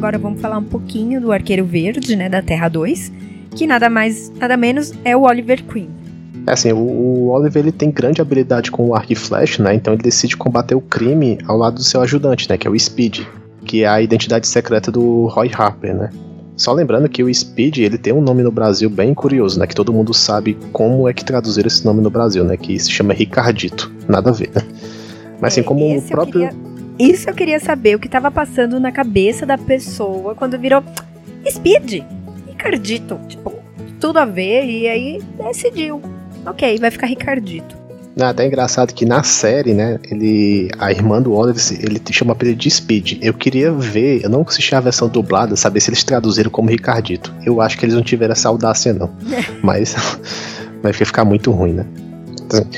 [0.00, 3.12] Agora vamos falar um pouquinho do Arqueiro Verde, né, da Terra 2,
[3.54, 5.90] que nada mais, nada menos é o Oliver Queen.
[6.46, 9.74] É assim, o, Oliver ele tem grande habilidade com o arco e flecha, né?
[9.74, 12.56] Então ele decide combater o crime ao lado do seu ajudante, né?
[12.56, 13.20] Que é o Speed,
[13.66, 16.08] que é a identidade secreta do Roy Harper, né?
[16.56, 19.66] Só lembrando que o Speed ele tem um nome no Brasil bem curioso, né?
[19.66, 22.56] Que todo mundo sabe como é que traduzir esse nome no Brasil, né?
[22.56, 23.92] Que se chama Ricardito.
[24.08, 24.62] Nada a ver, né?
[25.42, 26.48] Mas assim, é, como o próprio.
[26.48, 26.69] Queria
[27.00, 30.82] isso eu queria saber, o que estava passando na cabeça da pessoa quando virou
[31.48, 32.02] Speed,
[32.46, 33.18] Ricardito.
[33.26, 33.54] Tipo,
[33.98, 36.02] tudo a ver, e aí decidiu.
[36.44, 37.80] Ok, vai ficar Ricardito.
[38.18, 42.54] É até engraçado que na série, né, ele, a irmã do Oliver, ele chama ele
[42.54, 43.18] de Speed.
[43.22, 47.32] Eu queria ver, eu não assisti a versão dublada, saber se eles traduziram como Ricardito.
[47.46, 49.10] Eu acho que eles não tiveram essa audácia, não.
[49.62, 49.94] Mas
[50.82, 51.86] vai ficar muito ruim, né?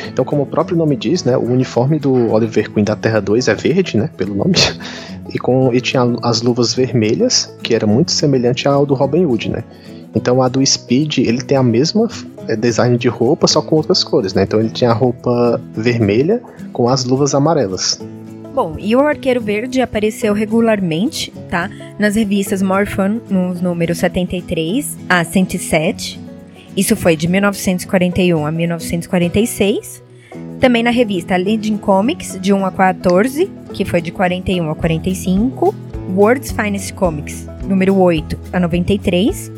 [0.08, 3.48] Então, como o próprio nome diz, né, o uniforme do Oliver Queen da Terra 2
[3.48, 4.54] é verde, né, pelo nome,
[5.32, 9.50] e, com, e tinha as luvas vermelhas, que era muito semelhante ao do Robin Hood,
[9.50, 9.64] né.
[10.14, 12.08] Então a do Speed, ele tem a mesma
[12.46, 14.42] é, design de roupa, só com outras cores, né.
[14.42, 17.98] Então ele tinha a roupa vermelha com as luvas amarelas.
[18.54, 21.70] Bom, e o Arqueiro Verde apareceu regularmente, tá?
[21.98, 26.20] Nas revistas More Fun, nos números 73 a 107.
[26.76, 30.02] Isso foi de 1941 a 1946.
[30.58, 35.74] Também na revista Leading Comics, de 1 a 14, que foi de 41 a 45.
[36.14, 39.50] World's Finest Comics, número 8 a 93,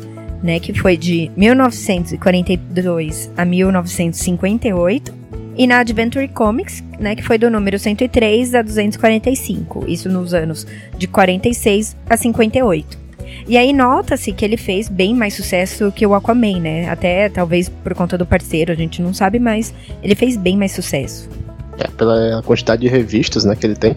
[0.43, 5.13] né, que foi de 1942 a 1958
[5.57, 10.67] e na Adventure Comics, né, que foi do número 103 a 245, isso nos anos
[10.97, 13.04] de 46 a 58.
[13.47, 16.89] E aí nota-se que ele fez bem mais sucesso que o Aquaman, né?
[16.89, 20.71] Até talvez por conta do parceiro, a gente não sabe, mas ele fez bem mais
[20.71, 21.29] sucesso.
[21.77, 23.95] É, pela quantidade de revistas, né, que ele tem.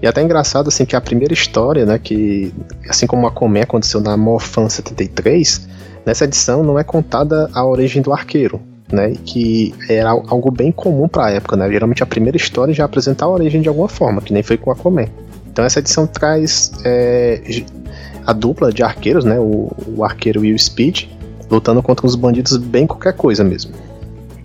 [0.00, 2.52] E até engraçado, assim, que a primeira história, né, que
[2.88, 5.66] assim como o Aquaman aconteceu na Morphan 73,
[6.04, 8.60] nessa edição não é contada a origem do arqueiro
[8.92, 9.14] né?
[9.24, 11.70] Que era algo bem comum para a época, né?
[11.70, 14.70] Geralmente a primeira história já apresenta a origem de alguma forma, que nem foi com
[14.70, 15.06] a Aquaman.
[15.50, 17.40] Então essa edição traz é,
[18.26, 19.38] a dupla de arqueiros, né?
[19.38, 21.04] O, o arqueiro e o Speed
[21.50, 23.72] lutando contra os bandidos bem qualquer coisa mesmo.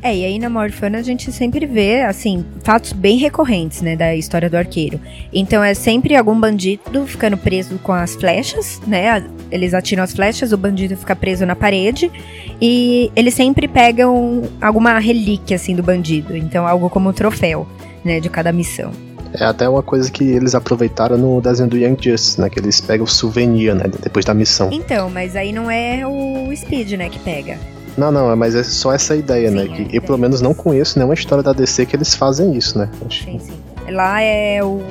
[0.04, 4.16] É, e aí na Morfana a gente sempre vê, assim, fatos bem recorrentes, né, da
[4.16, 5.00] história do arqueiro.
[5.32, 9.24] Então é sempre algum bandido ficando preso com as flechas, né?
[9.52, 12.12] Eles atiram as flechas, o bandido fica preso na parede
[12.60, 16.36] e eles sempre pegam alguma relíquia, assim, do bandido.
[16.36, 17.68] Então algo como um troféu,
[18.04, 18.92] né, de cada missão.
[19.34, 22.50] É até uma coisa que eles aproveitaram no desenho do Young Justice, né?
[22.50, 23.86] Que eles pegam o souvenir, né?
[24.02, 24.70] Depois da missão.
[24.72, 27.58] Então, mas aí não é o Speed, né, que pega.
[27.98, 29.76] Não, não, mas é só essa ideia, né, sim, né?
[29.90, 32.90] Que eu pelo menos não conheço nenhuma história da DC que eles fazem isso, né?
[33.10, 33.54] Sim, sim.
[33.92, 34.82] Lá é o.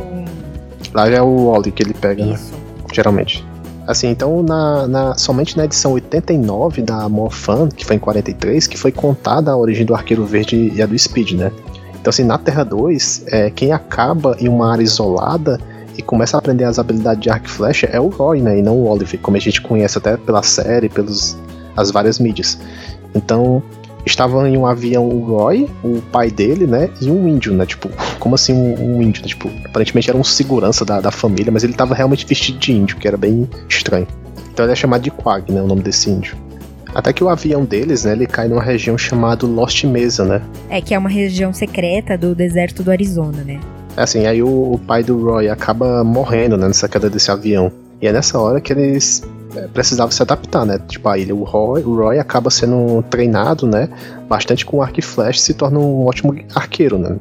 [0.92, 2.34] Lá é o Wally que ele pega, né?
[2.34, 2.52] isso.
[2.52, 2.58] né?
[2.92, 3.44] Geralmente.
[3.86, 8.76] Assim, então, na, na, somente na edição 89 da Morphan, que foi em 43, que
[8.76, 11.50] foi contada a origem do Arqueiro Verde e a do Speed, né?
[12.00, 15.60] Então, assim, na Terra 2, é, quem acaba em uma área isolada
[15.96, 18.58] e começa a aprender as habilidades de arco e flecha é o Roy, né?
[18.58, 21.36] E não o Oliver, como a gente conhece até pela série, pelos
[21.76, 22.58] as várias mídias.
[23.14, 23.62] Então,
[24.06, 26.88] estavam em um avião o Roy, o pai dele, né?
[27.02, 27.66] E um índio, né?
[27.66, 29.22] Tipo, como assim um, um índio?
[29.22, 29.28] Né?
[29.28, 32.96] Tipo, aparentemente era um segurança da, da família, mas ele tava realmente vestido de índio,
[32.96, 34.06] que era bem estranho.
[34.52, 35.60] Então ele é chamado de Quag, né?
[35.60, 36.36] O nome desse índio.
[36.94, 40.42] Até que o avião deles, né, ele cai numa região chamada Lost Mesa, né?
[40.68, 43.60] É, que é uma região secreta do deserto do Arizona, né?
[43.96, 47.72] É assim, aí o, o pai do Roy acaba morrendo, né, nessa queda desse avião.
[48.00, 49.22] E é nessa hora que eles
[49.54, 50.78] é, precisavam se adaptar, né?
[50.88, 53.88] Tipo, a ilha, o Roy, o Roy acaba sendo treinado, né?
[54.28, 57.16] Bastante com arco e flash, se torna um ótimo arqueiro, né?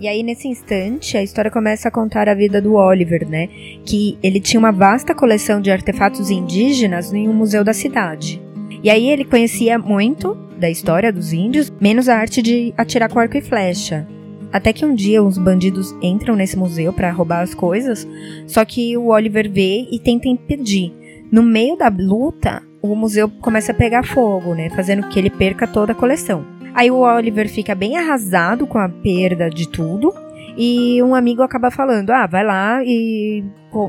[0.00, 3.48] E aí, nesse instante, a história começa a contar a vida do Oliver, né?
[3.86, 8.42] Que ele tinha uma vasta coleção de artefatos indígenas em um museu da cidade.
[8.84, 13.18] E aí ele conhecia muito da história dos índios, menos a arte de atirar com
[13.18, 14.06] arco e flecha.
[14.52, 18.06] Até que um dia os bandidos entram nesse museu para roubar as coisas,
[18.46, 20.92] só que o Oliver vê e tenta impedir.
[21.32, 25.66] No meio da luta, o museu começa a pegar fogo, né, fazendo que ele perca
[25.66, 26.44] toda a coleção.
[26.74, 30.12] Aí o Oliver fica bem arrasado com a perda de tudo
[30.58, 33.42] e um amigo acaba falando: "Ah, vai lá e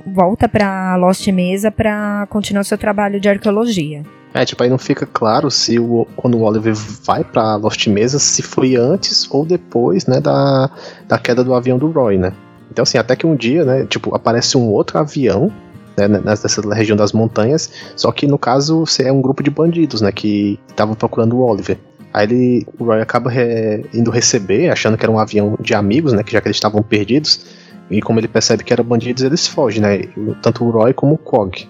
[0.07, 4.03] volta para Lost Mesa para continuar seu trabalho de arqueologia".
[4.35, 8.19] É, tipo, aí não fica claro se o, quando o Oliver vai pra Lost Mesa,
[8.19, 10.69] se foi antes ou depois, né, da,
[11.07, 12.33] da queda do avião do Roy, né?
[12.69, 15.49] Então, assim, até que um dia, né, tipo, aparece um outro avião,
[15.97, 20.11] né, nessa região das montanhas, só que no caso é um grupo de bandidos, né,
[20.11, 21.77] que estavam procurando o Oliver.
[22.13, 26.11] Aí ele, o Roy acaba re, indo receber, achando que era um avião de amigos,
[26.11, 27.45] né, que já que eles estavam perdidos,
[27.89, 30.01] e como ele percebe que eram bandidos, eles fogem, né,
[30.41, 31.69] tanto o Roy como o Cog.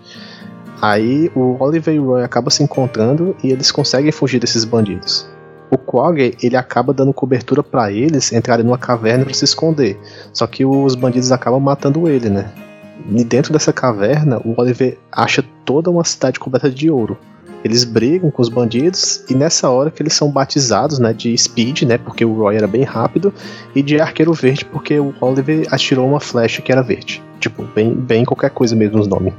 [0.86, 5.28] Aí o Oliver e o Roy acabam se encontrando e eles conseguem fugir desses bandidos.
[5.72, 10.00] O Quag ele acaba dando cobertura para eles entrarem numa caverna para se esconder.
[10.32, 12.52] Só que os bandidos acabam matando ele, né?
[13.10, 17.18] E dentro dessa caverna, o Oliver acha toda uma cidade coberta de ouro.
[17.64, 21.82] Eles brigam com os bandidos e nessa hora que eles são batizados, né, de Speed,
[21.82, 23.34] né, porque o Roy era bem rápido,
[23.74, 27.24] e de Arqueiro Verde porque o Oliver atirou uma flecha que era verde.
[27.40, 29.34] Tipo, bem, bem qualquer coisa mesmo os nomes.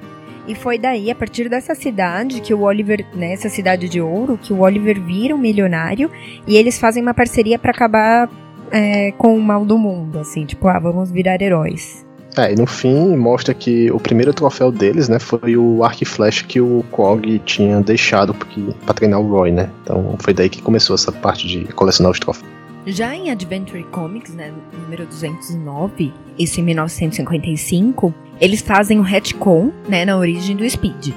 [0.46, 4.38] E foi daí, a partir dessa cidade, que o Oliver, nessa né, cidade de ouro,
[4.38, 6.10] que o Oliver vira um milionário
[6.46, 8.30] e eles fazem uma parceria para acabar
[8.70, 12.06] é, com o mal do mundo, assim, tipo, ah, vamos virar heróis.
[12.36, 16.06] É, e no fim mostra que o primeiro troféu deles, né, foi o arco e
[16.06, 19.70] flecha que o Kog tinha deixado porque, pra treinar o Roy, né?
[19.82, 22.55] Então foi daí que começou essa parte de colecionar os troféus.
[22.88, 30.04] Já em Adventure Comics, né, número 209, isso em 1955, eles fazem o retcon, né,
[30.04, 31.08] na origem do Speed.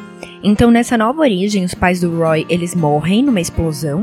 [0.44, 4.02] Então, nessa nova origem, os pais do Roy, eles morrem numa explosão.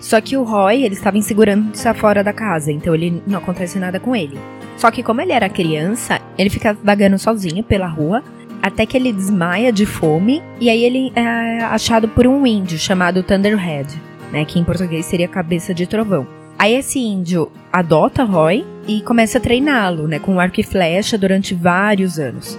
[0.00, 3.78] Só que o Roy, ele estava em segurança fora da casa, então ele não acontece
[3.78, 4.38] nada com ele.
[4.76, 8.22] Só que como ele era criança, ele fica vagando sozinho pela rua,
[8.60, 13.22] até que ele desmaia de fome, e aí ele é achado por um índio chamado
[13.22, 13.98] Thunderhead,
[14.30, 16.37] né, que em português seria cabeça de trovão.
[16.58, 21.54] Aí esse índio adota Roy e começa a treiná-lo, né, com arco e flecha durante
[21.54, 22.58] vários anos.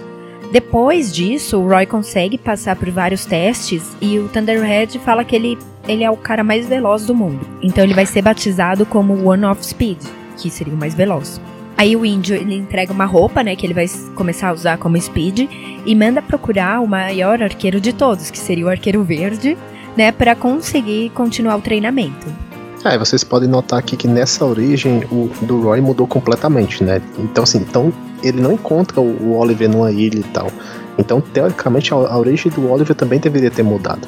[0.50, 5.58] Depois disso, o Roy consegue passar por vários testes e o Thunderhead fala que ele,
[5.86, 7.46] ele é o cara mais veloz do mundo.
[7.62, 9.98] Então ele vai ser batizado como One of Speed,
[10.36, 11.38] que seria o mais veloz.
[11.76, 15.00] Aí o índio ele entrega uma roupa, né, que ele vai começar a usar como
[15.00, 15.48] Speed
[15.84, 19.58] e manda procurar o maior arqueiro de todos, que seria o arqueiro verde,
[19.94, 22.49] né, para conseguir continuar o treinamento.
[22.84, 27.02] É, vocês podem notar aqui que nessa origem o do Roy mudou completamente, né?
[27.18, 30.50] Então assim, então ele não encontra o Oliver numa ilha e tal.
[30.98, 34.06] Então, teoricamente, a, a origem do Oliver também deveria ter mudado.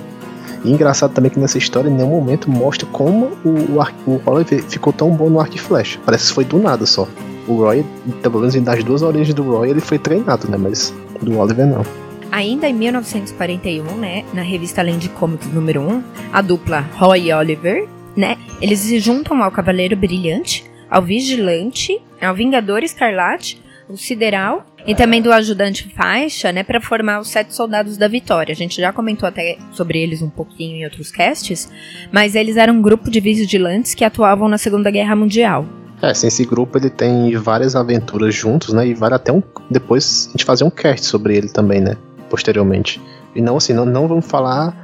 [0.64, 4.62] E engraçado também que nessa história em nenhum momento mostra como o, o, o Oliver
[4.62, 5.98] ficou tão bom no arco e flecha.
[6.04, 7.08] Parece que foi do nada só.
[7.48, 7.84] O Roy,
[8.22, 10.56] pelo menos das duas origens do Roy, ele foi treinado, né?
[10.56, 11.84] Mas do Oliver não.
[12.30, 17.86] Ainda em 1941, né, na revista Land Comics número 1, a dupla Roy e Oliver,
[18.16, 24.94] né, eles se juntam ao Cavaleiro Brilhante, ao Vigilante, ao Vingador Escarlate, o Sideral e
[24.94, 28.52] também do ajudante Faixa, né, para formar os sete soldados da Vitória.
[28.52, 31.70] A gente já comentou até sobre eles um pouquinho em outros casts,
[32.10, 35.66] mas eles eram um grupo de vigilantes que atuavam na Segunda Guerra Mundial.
[36.00, 40.26] É, assim, esse grupo ele tem várias aventuras juntos, né, e vale até um depois
[40.28, 41.96] a gente fazer um cast sobre ele também, né,
[42.28, 43.00] posteriormente.
[43.34, 44.74] E não assim, não, não vamos falar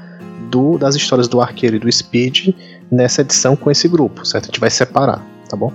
[0.49, 2.55] do, das histórias do Arqueiro e do Speed
[2.91, 4.45] nessa edição com esse grupo, certo?
[4.45, 5.73] A gente vai separar, tá bom?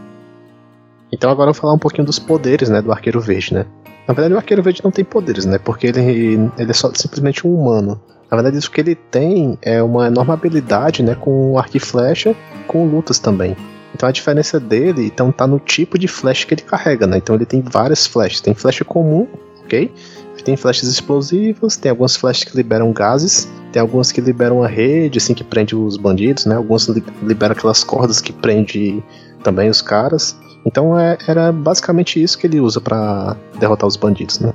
[1.12, 3.65] Então agora eu vou falar um pouquinho dos poderes, né, do Arqueiro Verde, né?
[4.08, 5.58] Na verdade o Arqueiro Verde não tem poderes, né?
[5.58, 8.02] Porque ele, ele é só simplesmente um humano.
[8.30, 12.36] Na verdade isso que ele tem é uma enorme habilidade, né, com arco e flecha,
[12.67, 13.56] com lutas também.
[13.93, 17.17] Então a diferença dele então tá no tipo de flecha que ele carrega, né?
[17.17, 18.41] Então ele tem várias flechas.
[18.41, 19.28] Tem flecha comum,
[19.63, 19.91] ok?
[20.43, 25.17] Tem flechas explosivas, tem algumas flechas que liberam gases, tem algumas que liberam a rede,
[25.17, 26.55] assim, que prende os bandidos, né?
[26.55, 26.88] Algumas
[27.23, 29.03] liberam aquelas cordas que prende
[29.43, 30.38] também os caras.
[30.63, 34.53] Então é, era basicamente isso que ele usa para derrotar os bandidos, né?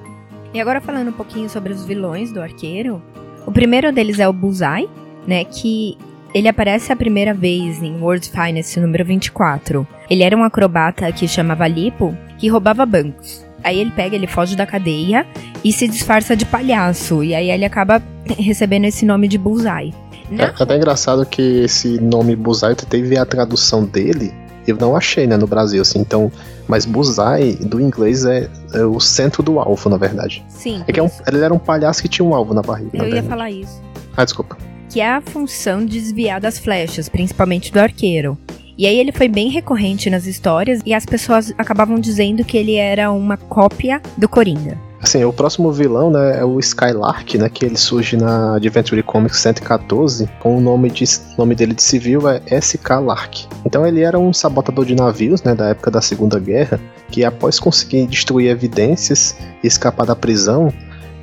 [0.55, 3.03] E agora falando um pouquinho sobre os vilões do arqueiro,
[3.45, 4.89] o primeiro deles é o Bullseye,
[5.27, 5.99] né, que
[6.33, 9.87] ele aparece a primeira vez em World Finest número 24.
[10.09, 13.45] Ele era um acrobata que chamava Lipo, que roubava bancos.
[13.69, 15.27] Aí ele pega, ele foge da cadeia
[15.63, 17.23] e se disfarça de palhaço.
[17.23, 18.03] E aí ele acaba
[18.39, 19.93] recebendo esse nome de Bullseye.
[20.33, 24.33] É, é até engraçado que esse nome Bullseye, eu tentei ver a tradução dele
[24.71, 26.31] eu não achei, né, no Brasil, assim, então.
[26.67, 30.45] Mas Bullseye, do inglês, é, é o centro do alvo, na verdade.
[30.49, 30.85] Sim.
[30.87, 32.91] É que é um, ele era um palhaço que tinha um alvo na barriga.
[32.93, 33.29] Eu na ia verdade.
[33.29, 33.83] falar isso.
[34.15, 34.59] Ah, desculpa.
[34.91, 38.37] Que é a função de desviar das flechas, principalmente do arqueiro.
[38.79, 42.77] E aí ele foi bem recorrente nas histórias e as pessoas acabavam dizendo que ele
[42.77, 44.79] era uma cópia do Coringa.
[45.03, 49.41] Assim, o próximo vilão, né, é o Skylark, né, que ele surge na Adventure Comics
[49.41, 51.05] 114, com o nome, de,
[51.37, 53.49] nome dele de civil é SK Lark.
[53.67, 57.59] Então ele era um sabotador de navios, né, da época da Segunda Guerra, que após
[57.59, 60.73] conseguir destruir evidências e escapar da prisão,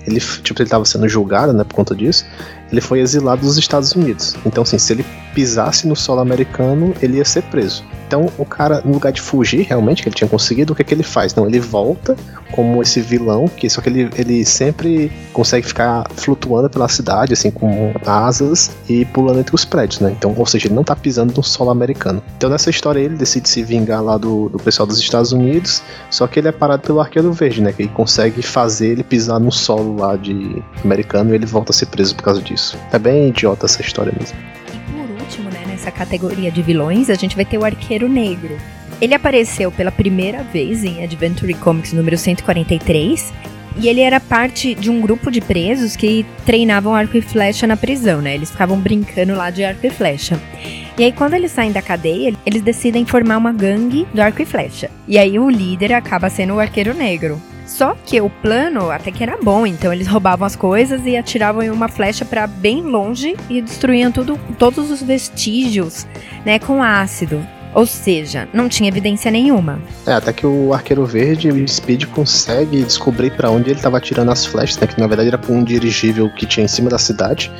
[0.05, 2.25] ele, tipo, ele estava sendo julgado, né, por conta disso,
[2.71, 4.35] ele foi exilado dos Estados Unidos.
[4.45, 7.83] Então, assim, se ele pisasse no solo americano, ele ia ser preso.
[8.07, 10.85] Então, o cara, no lugar de fugir realmente, que ele tinha conseguido, o que, é
[10.85, 11.33] que ele faz?
[11.33, 12.15] Não, ele volta
[12.51, 17.49] como esse vilão, que só que ele, ele sempre consegue ficar flutuando pela cidade, assim,
[17.49, 20.15] com asas e pulando entre os prédios, né?
[20.17, 22.21] Então, ou seja, ele não tá pisando no solo americano.
[22.37, 26.27] Então, nessa história, ele decide se vingar lá do, do pessoal dos Estados Unidos, só
[26.27, 27.73] que ele é parado pelo Arqueiro Verde, né?
[27.73, 31.73] Que ele consegue fazer ele pisar no solo lá de americano e ele volta a
[31.73, 32.54] ser preso por causa disso.
[32.91, 34.37] É bem idiota essa história mesmo.
[34.73, 38.57] E por último, né, nessa categoria de vilões, a gente vai ter o Arqueiro Negro.
[39.01, 43.33] Ele apareceu pela primeira vez em Adventure Comics número 143
[43.77, 47.75] e ele era parte de um grupo de presos que treinavam arco e flecha na
[47.75, 48.35] prisão, né?
[48.35, 50.39] Eles ficavam brincando lá de arco e flecha.
[50.97, 54.45] E aí, quando eles saem da cadeia, eles decidem formar uma gangue do arco e
[54.45, 54.89] flecha.
[55.07, 57.41] E aí, o líder acaba sendo o arqueiro negro.
[57.65, 61.63] Só que o plano até que era bom, então eles roubavam as coisas e atiravam
[61.63, 66.07] em uma flecha para bem longe e destruíam tudo, todos os vestígios,
[66.45, 67.45] né, com ácido.
[67.75, 69.79] Ou seja, não tinha evidência nenhuma.
[70.07, 74.31] É, até que o Arqueiro Verde, o Speed, consegue descobrir para onde ele estava atirando
[74.31, 74.87] as flechas, né?
[74.87, 77.51] Que na verdade era para um dirigível que tinha em cima da cidade.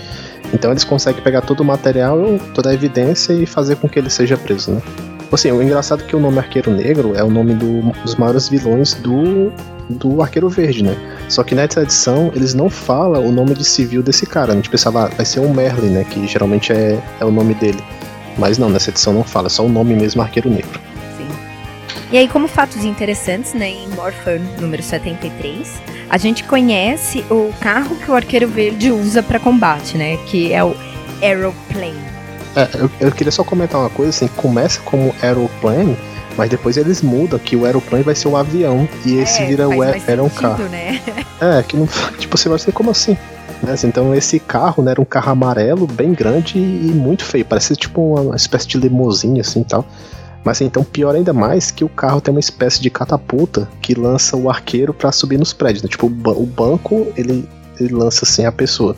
[0.53, 2.17] Então eles conseguem pegar todo o material,
[2.53, 4.81] toda a evidência e fazer com que ele seja preso, né?
[5.31, 8.47] Assim, o engraçado é que o nome Arqueiro Negro é o nome do, dos maiores
[8.47, 9.51] vilões do,
[9.89, 10.95] do Arqueiro Verde, né?
[11.27, 14.53] Só que nessa edição eles não falam o nome de civil desse cara.
[14.53, 16.05] A gente pensava, ah, vai ser o Merlin, né?
[16.05, 17.83] Que geralmente é, é o nome dele.
[18.37, 20.79] Mas não, nessa edição não fala, é só o nome mesmo Arqueiro Negro.
[21.17, 21.27] Sim.
[22.11, 27.95] E aí, como fatos interessantes, né, em Morphin número 73, a gente conhece o carro
[27.95, 30.75] que o Arqueiro Verde usa para combate, né, que é o
[31.21, 32.15] Aeroplane.
[32.55, 35.97] É, eu, eu, queria só comentar uma coisa, assim, começa como Aeroplane,
[36.37, 39.67] mas depois eles mudam que o Aeroplane vai ser o avião e esse é, vira
[39.67, 40.57] o Aeron Car.
[40.59, 41.01] Né?
[41.41, 41.87] É, que não.
[42.17, 43.17] Tipo, você vai ser como assim?
[43.65, 43.75] Né?
[43.83, 47.45] Então esse carro, né, era um carro amarelo, bem grande e, muito feio.
[47.45, 49.85] Parece tipo uma espécie de limousine, assim tal.
[50.43, 54.37] Mas então pior ainda mais que o carro tem uma espécie de catapulta que lança
[54.37, 55.81] o arqueiro para subir nos prédios.
[55.81, 55.89] Né?
[55.89, 57.49] Tipo, o, banco, ele,
[57.79, 58.95] ele lança assim a pessoa.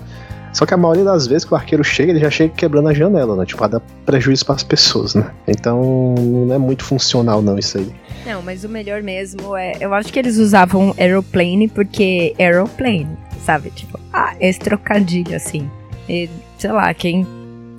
[0.51, 2.93] Só que a maioria das vezes que o arqueiro chega, ele já chega quebrando a
[2.93, 3.45] janela, né?
[3.45, 5.29] Tipo, dá prejuízo para as pessoas, né?
[5.47, 7.93] Então não é muito funcional não isso aí.
[8.25, 13.07] Não, mas o melhor mesmo é, eu acho que eles usavam aeroplane porque aeroplane,
[13.45, 13.69] sabe?
[13.69, 13.99] Tipo,
[14.39, 15.69] esse trocadilho assim.
[16.07, 17.25] E, sei lá, quem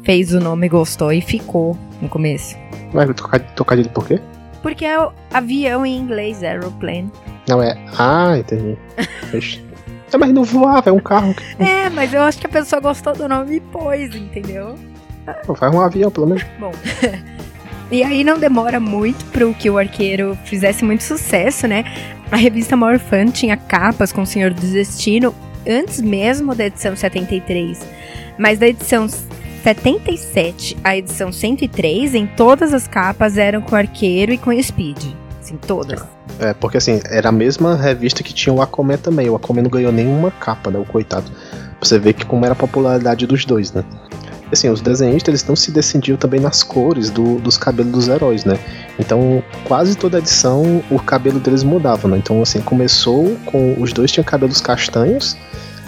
[0.04, 2.56] fez o nome gostou e ficou no começo.
[2.92, 3.08] Mas
[3.54, 4.20] trocadilho por quê?
[4.62, 7.10] Porque é o avião em inglês, aeroplane.
[7.48, 7.78] Não é.
[7.98, 8.76] Ah, entendi.
[10.12, 11.34] É, mas não voava, é um carro.
[11.58, 14.74] É, mas eu acho que a pessoa gostou do nome e pôs, entendeu?
[15.54, 16.44] faz um avião, pelo menos.
[16.58, 16.72] Bom.
[17.92, 21.84] e aí não demora muito pro que o arqueiro fizesse muito sucesso, né?
[22.30, 25.34] A revista Morphan tinha capas com o Senhor do Destino
[25.66, 27.80] antes mesmo da edição 73.
[28.38, 34.38] Mas da edição 77 à edição 103, em todas as capas eram com arqueiro e
[34.38, 35.12] com Speed.
[35.40, 36.04] Assim, todas.
[36.38, 39.28] É, porque assim, era a mesma revista que tinha o Aquaman também.
[39.28, 40.78] O Aquaman não ganhou nenhuma capa, né?
[40.78, 41.30] O coitado.
[41.30, 43.84] Pra você ver que como era a popularidade dos dois, né?
[44.50, 48.44] Assim, os desenhistas eles não se decidiam também nas cores do, dos cabelos dos heróis,
[48.44, 48.58] né?
[48.98, 52.16] Então, quase toda edição o cabelo deles mudava, né?
[52.16, 55.36] Então, assim, começou com os dois tinham cabelos castanhos.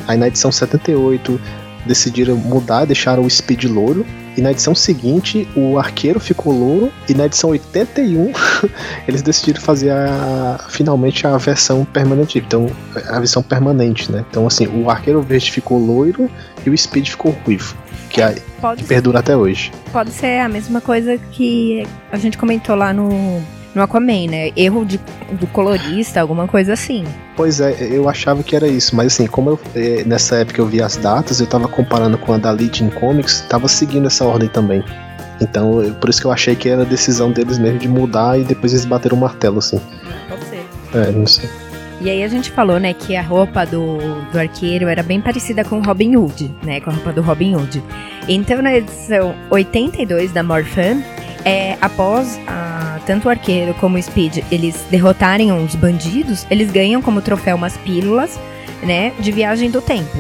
[0.07, 1.41] Aí na edição 78
[1.87, 4.07] decidiram mudar, deixaram o Speed louro.
[4.37, 6.93] E na edição seguinte, o arqueiro ficou louro.
[7.09, 8.33] E na edição 81,
[9.09, 12.39] eles decidiram fazer a, finalmente a versão permanente.
[12.39, 12.71] Então,
[13.09, 14.25] a versão permanente, né?
[14.31, 16.31] Então, assim, o arqueiro verde ficou loiro
[16.65, 17.77] e o Speed ficou ruivo.
[18.09, 18.35] Que, é,
[18.77, 19.71] que perdura até hoje.
[19.93, 23.41] Pode ser a mesma coisa que a gente comentou lá no
[23.75, 24.51] no Aquaman, né?
[24.57, 25.01] Erro de,
[25.33, 27.05] do colorista, alguma coisa assim.
[27.37, 30.67] Pois é, eu achava que era isso, mas assim, como eu, eh, nessa época eu
[30.67, 34.49] vi as datas, eu tava comparando com a da Legion Comics, tava seguindo essa ordem
[34.49, 34.85] também.
[35.41, 38.45] Então, eu, por isso que eu achei que era decisão deles mesmo de mudar e
[38.45, 39.81] depois eles bateram o martelo, assim.
[40.29, 40.67] Pode ser.
[40.93, 41.49] É, não sei.
[42.01, 43.99] E aí a gente falou, né, que a roupa do,
[44.33, 47.83] do arqueiro era bem parecida com Robin Hood, né, com a roupa do Robin Hood.
[48.27, 51.03] Então na edição 82 da Morphan,
[51.45, 57.03] é, após a, tanto o arqueiro como o Speed eles derrotarem uns bandidos, eles ganham
[57.03, 58.39] como troféu umas pílulas,
[58.83, 60.19] né, de viagem do tempo.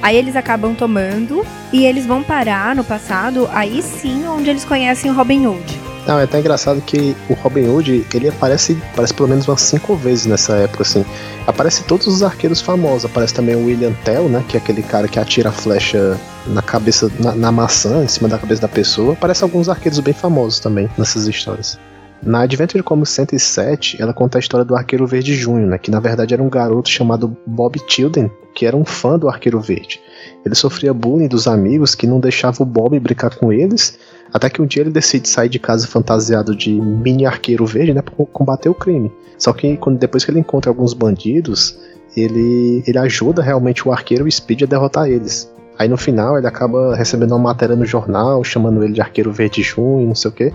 [0.00, 5.10] Aí eles acabam tomando e eles vão parar no passado, aí sim onde eles conhecem
[5.10, 5.87] o Robin Hood.
[6.08, 9.94] Não, é até engraçado que o Robin Hood, ele aparece, aparece pelo menos umas cinco
[9.94, 11.04] vezes nessa época, assim.
[11.46, 15.06] Aparece todos os arqueiros famosos, aparece também o William Tell, né, que é aquele cara
[15.06, 19.12] que atira a flecha na cabeça, na, na maçã, em cima da cabeça da pessoa.
[19.12, 21.78] Aparece alguns arqueiros bem famosos também nessas histórias.
[22.22, 26.00] Na Adventure Comics 107, ela conta a história do Arqueiro Verde Júnior, né, que na
[26.00, 30.00] verdade era um garoto chamado Bob Tilden, que era um fã do Arqueiro Verde.
[30.42, 33.98] Ele sofria bullying dos amigos que não deixavam o Bob brincar com eles
[34.32, 38.02] até que um dia ele decide sair de casa fantasiado de mini arqueiro verde, né,
[38.02, 39.12] para combater o crime.
[39.38, 41.78] Só que quando, depois que ele encontra alguns bandidos,
[42.16, 45.52] ele, ele ajuda realmente o arqueiro Speed a derrotar eles.
[45.78, 49.62] Aí no final ele acaba recebendo uma matéria no jornal, chamando ele de arqueiro verde
[49.62, 50.52] junho, não sei o que.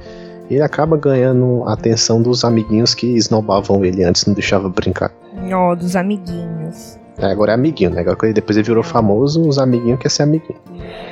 [0.50, 5.12] E ele acaba ganhando a atenção dos amiguinhos que esnobavam ele antes, não deixava brincar.
[5.50, 7.00] Oh, dos amiguinhos.
[7.18, 8.02] É, agora é amiguinho, né?
[8.02, 10.60] Agora depois ele virou famoso, os amiguinhos querem ser amiguinho.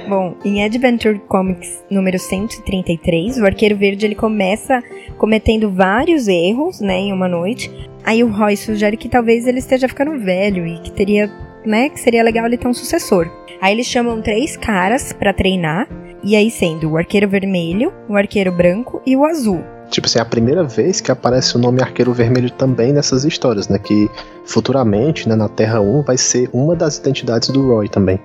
[0.07, 4.81] Bom, em Adventure Comics número 133, o Arqueiro Verde ele começa
[5.17, 7.71] cometendo vários erros, né, em uma noite.
[8.03, 11.31] Aí o Roy sugere que talvez ele esteja ficando velho e que teria,
[11.65, 13.29] né, que seria legal ele ter um sucessor.
[13.61, 15.87] Aí eles chamam três caras para treinar,
[16.23, 19.63] e aí sendo o Arqueiro Vermelho, o Arqueiro Branco e o Azul.
[19.91, 23.67] Tipo assim, é a primeira vez que aparece o nome Arqueiro Vermelho também nessas histórias,
[23.67, 23.77] né?
[23.77, 24.09] Que
[24.45, 28.17] futuramente, né, na Terra 1, vai ser uma das identidades do Roy também.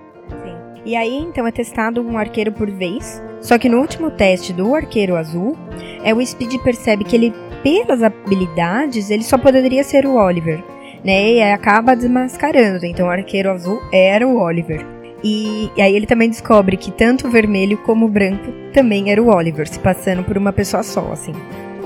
[0.45, 0.55] Sim.
[0.85, 3.21] E aí, então, é testado um arqueiro por vez.
[3.41, 5.57] Só que no último teste do arqueiro azul,
[6.05, 10.63] é o Speed percebe que ele, pelas habilidades, ele só poderia ser o Oliver.
[11.05, 12.87] Né, e acaba desmascarando.
[12.87, 14.96] Então, o arqueiro azul era o Oliver.
[15.27, 19.21] E, e, aí ele também descobre que tanto o vermelho como o branco também era
[19.21, 21.33] o Oliver, se passando por uma pessoa só, assim.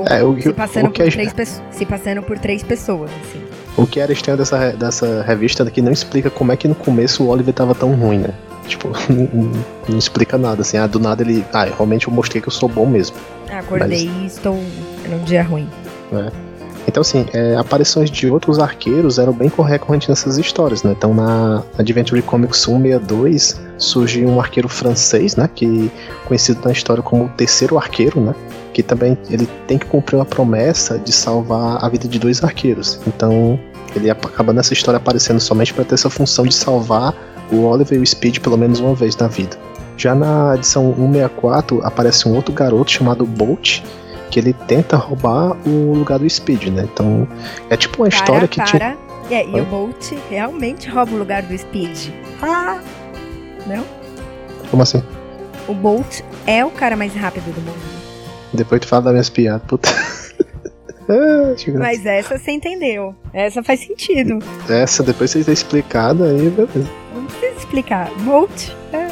[0.06, 3.40] É, o, se, passando o que por três, se passando por três pessoas, assim.
[3.78, 6.74] O que era estranho dessa, dessa revista é que não explica como é que no
[6.74, 8.34] começo o Oliver tava tão ruim, né?
[8.66, 9.50] Tipo, não,
[9.88, 10.76] não explica nada, assim.
[10.76, 11.42] Ah, do nada ele.
[11.50, 13.16] Ah, realmente eu mostrei que eu sou bom mesmo.
[13.50, 14.22] Ah, acordei Mas...
[14.22, 14.62] e estou
[15.08, 15.66] num dia ruim.
[16.12, 16.49] É.
[16.90, 20.90] Então, assim, é, aparições de outros arqueiros eram bem recorrentes nessas histórias, né?
[20.90, 25.48] Então, na Adventure Comics 162 surge um arqueiro francês, né?
[25.54, 25.88] Que
[26.26, 28.34] conhecido na história como o terceiro arqueiro, né?
[28.74, 32.98] Que também ele tem que cumprir uma promessa de salvar a vida de dois arqueiros.
[33.06, 33.56] Então,
[33.94, 37.14] ele acaba nessa história aparecendo somente para ter essa função de salvar
[37.52, 39.56] o Oliver e o Speed pelo menos uma vez na vida.
[39.96, 43.80] Já na edição 164 aparece um outro garoto chamado Bolt,
[44.30, 46.88] que ele tenta roubar o lugar do Speed, né?
[46.92, 47.26] Então
[47.68, 48.66] é tipo uma Para, história que para.
[48.66, 48.98] tinha.
[49.30, 52.08] É, e o Bolt realmente rouba o lugar do Speed.
[52.42, 52.80] Ah!
[53.66, 53.84] Não?
[54.70, 55.02] Como assim?
[55.68, 57.78] O Bolt é o cara mais rápido do mundo.
[58.52, 59.88] Depois tu fala das minhas piadas, puta.
[61.12, 63.12] Ah, Mas essa você entendeu.
[63.32, 64.38] Essa faz sentido.
[64.68, 66.88] Essa depois vocês ter explicado aí, beleza.
[67.12, 68.08] Não precisa explicar.
[68.20, 68.68] Bolt.
[68.92, 69.08] É.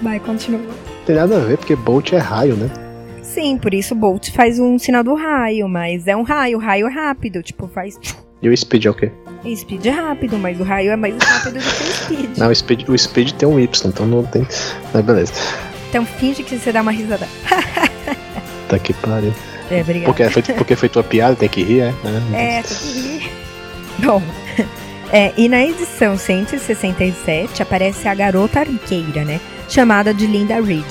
[0.00, 0.60] Vai, continua.
[0.60, 2.70] Não tem nada a ver, porque Bolt é raio, né?
[3.40, 6.86] Sim, por isso o Bolt faz um sinal do raio, mas é um raio, raio
[6.86, 7.98] é rápido, tipo, faz.
[8.42, 9.10] E o Speed é o quê?
[9.56, 12.36] Speed é rápido, mas o raio é mais rápido do que o Speed.
[12.36, 14.46] Não, o Speed, o Speed tem um Y, então não tem.
[14.92, 15.32] Mas beleza.
[15.88, 17.26] Então finge que você dá uma risada.
[18.68, 19.34] Tá que pariu.
[19.68, 20.12] É, obrigada.
[20.12, 21.94] Porque foi, porque foi tua piada, tem que rir, é?
[22.34, 22.58] É.
[22.58, 23.30] É, tem que rir.
[23.98, 24.22] Bom,
[25.10, 29.40] é, e na edição 167 aparece a garota arqueira, né?
[29.68, 30.86] Chamada de Linda Reed.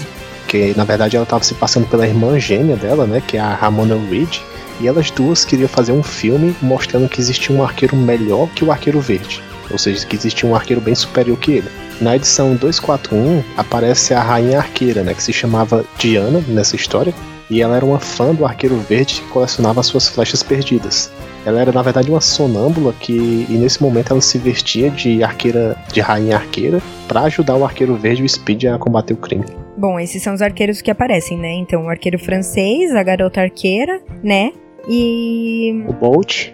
[0.49, 3.21] Que na verdade ela tava se passando pela irmã gêmea dela, né?
[3.25, 4.39] Que é a Ramona Reed.
[4.81, 8.71] E elas duas queriam fazer um filme mostrando que existia um arqueiro melhor que o
[8.71, 9.43] arqueiro verde.
[9.69, 11.69] Ou seja, que existia um arqueiro bem superior que ele.
[12.01, 15.13] Na edição 241 aparece a rainha arqueira, né?
[15.13, 17.13] Que se chamava Diana nessa história.
[17.47, 21.11] E ela era uma fã do arqueiro verde que colecionava suas flechas perdidas.
[21.45, 25.77] Ela era na verdade uma sonâmbula que e nesse momento ela se vestia de arqueira,
[25.91, 29.45] de rainha arqueira, para ajudar o arqueiro verde e o Speed a combater o crime.
[29.79, 31.53] Bom, esses são os arqueiros que aparecem, né?
[31.53, 34.51] Então, o arqueiro francês, a garota arqueira, né?
[34.89, 36.49] E O Bolt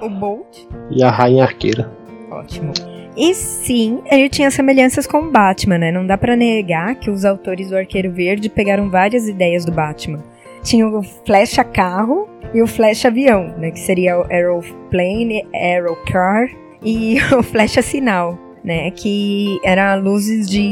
[0.00, 0.46] o Bolt.
[0.90, 1.90] e a rainha arqueira.
[2.30, 2.72] Ótimo.
[3.14, 5.92] E sim, ele tinha semelhanças com o Batman, né?
[5.92, 10.22] Não dá pra negar que os autores do Arqueiro Verde pegaram várias ideias do Batman.
[10.62, 13.70] Tinha o Flecha Carro e o Flecha Avião, né?
[13.72, 16.48] Que seria o Aeroplane, Aerocar
[16.82, 18.90] e o Flecha Sinal, né?
[18.90, 20.62] Que era luzes de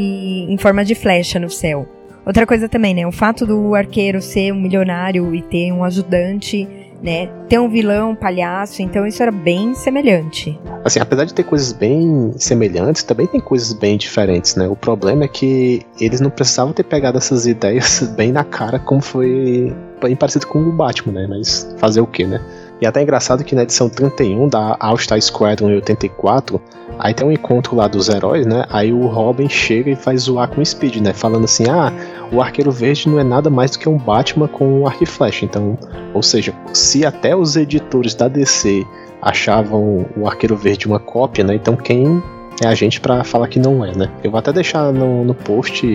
[0.49, 1.87] em forma de flecha no céu.
[2.29, 3.07] Outra coisa também, né?
[3.07, 6.69] O fato do arqueiro ser um milionário e ter um ajudante,
[7.03, 7.27] né?
[7.49, 10.61] Ter um vilão, um palhaço, então isso era bem semelhante.
[10.85, 14.69] Assim, apesar de ter coisas bem semelhantes, também tem coisas bem diferentes, né?
[14.69, 19.01] O problema é que eles não precisavam ter pegado essas ideias bem na cara, como
[19.01, 21.27] foi bem parecido com o Batman, né?
[21.27, 22.43] Mas fazer o quê, né?
[22.79, 26.61] E até é engraçado que na edição 31 da All-Star Squadron em 84,
[26.99, 28.65] aí tem um encontro lá dos heróis, né?
[28.69, 31.13] Aí o Robin chega e faz zoar com o Speed, né?
[31.13, 31.93] Falando assim, ah,
[32.33, 35.07] o Arqueiro Verde não é nada mais do que um Batman com um arco e
[35.07, 35.45] flecha.
[35.45, 35.79] Então,
[36.13, 38.87] ou seja, se até os editores da DC
[39.23, 41.55] achavam o Arqueiro Verde uma cópia, né?
[41.55, 42.23] Então quem
[42.63, 44.11] é a gente pra falar que não é, né?
[44.23, 45.87] Eu vou até deixar no, no post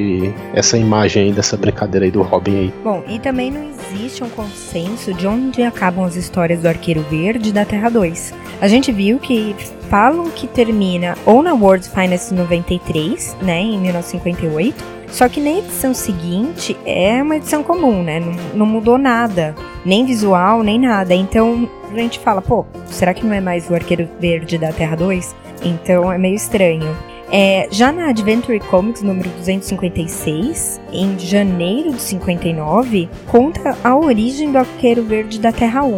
[0.54, 2.74] essa imagem aí dessa brincadeira aí do Robin aí.
[2.84, 7.52] Bom, e também não existe um consenso de onde acabam as histórias do Arqueiro Verde
[7.52, 8.34] da Terra 2.
[8.62, 9.56] A gente viu que
[9.90, 15.94] falam que termina ou na World's Finest 93, né, em 1958, só que na edição
[15.94, 19.54] seguinte é uma edição comum, né, não, não mudou nada,
[19.86, 21.14] nem visual, nem nada.
[21.14, 24.96] Então a gente fala, pô, será que não é mais o Arqueiro Verde da Terra
[24.96, 25.43] 2?
[25.62, 26.96] Então é meio estranho.
[27.32, 34.60] É, já na Adventure Comics número 256, em janeiro de 59, conta a origem do
[34.60, 35.98] Arqueiro Verde da Terra 1.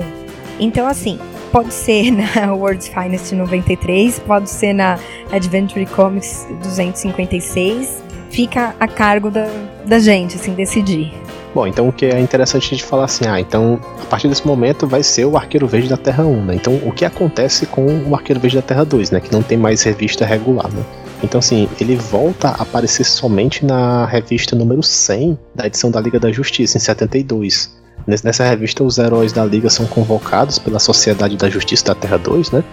[0.61, 1.19] Então, assim,
[1.51, 4.97] pode ser na World's Finest 93, pode ser na
[5.29, 9.47] Adventure Comics 256, fica a cargo da,
[9.85, 11.11] da gente, assim, decidir.
[11.55, 14.85] Bom, então o que é interessante gente falar assim, ah, então a partir desse momento
[14.85, 16.55] vai ser o Arqueiro Verde da Terra 1, né?
[16.55, 19.21] Então o que acontece com o Arqueiro Verde da Terra 2, né?
[19.21, 20.83] Que não tem mais revista regular, né?
[21.23, 26.19] Então assim, ele volta a aparecer somente na revista número 100 da edição da Liga
[26.19, 27.73] da Justiça, em 72.
[28.05, 32.17] Nes- Nessa revista os heróis da Liga são convocados pela Sociedade da Justiça da Terra
[32.17, 32.65] 2, né?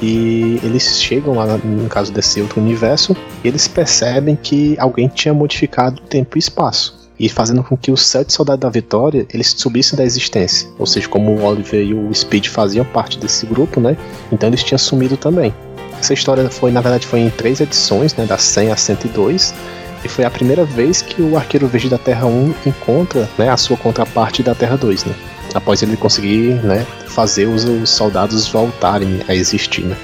[0.00, 5.34] E eles chegam lá, no caso desse outro universo, e eles percebem que alguém tinha
[5.34, 9.94] modificado tempo e espaço e fazendo com que os sete soldados da Vitória eles subissem
[9.94, 10.66] da existência.
[10.78, 13.94] Ou seja, como o Oliver e o Speed faziam parte desse grupo, né?
[14.32, 15.54] Então eles tinham sumido também.
[16.00, 18.24] Essa história foi, na verdade, foi em três edições, né?
[18.24, 19.54] Da 100 a 102.
[20.02, 23.56] E foi a primeira vez que o Arqueiro Verde da Terra 1 encontra né, a
[23.58, 25.14] sua contraparte da Terra 2, né?
[25.52, 29.96] Após ele conseguir né, fazer os, os soldados voltarem a existir, né?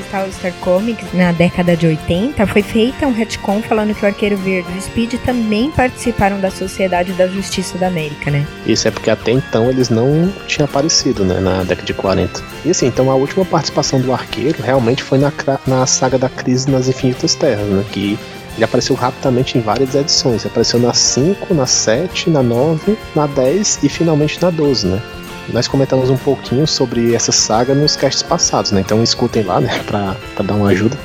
[0.00, 4.08] Revista portal Star Comics, na década de 80, foi feita um retcon falando que o
[4.08, 8.46] Arqueiro Verde e o Speed também participaram da Sociedade da Justiça da América, né?
[8.66, 12.42] Isso é porque até então eles não tinham aparecido, né, na década de 40.
[12.64, 15.32] E assim, então a última participação do Arqueiro realmente foi na,
[15.66, 18.18] na saga da Crise nas Infinitas Terras, né, que
[18.56, 20.42] ele apareceu rapidamente em várias edições.
[20.42, 25.00] Ele apareceu na 5, na 7, na 9, na 10 e finalmente na 12, né?
[25.52, 28.80] Nós comentamos um pouquinho sobre essa saga nos casts passados, né?
[28.80, 29.80] Então escutem lá, né?
[29.86, 30.96] Pra, pra dar uma ajuda.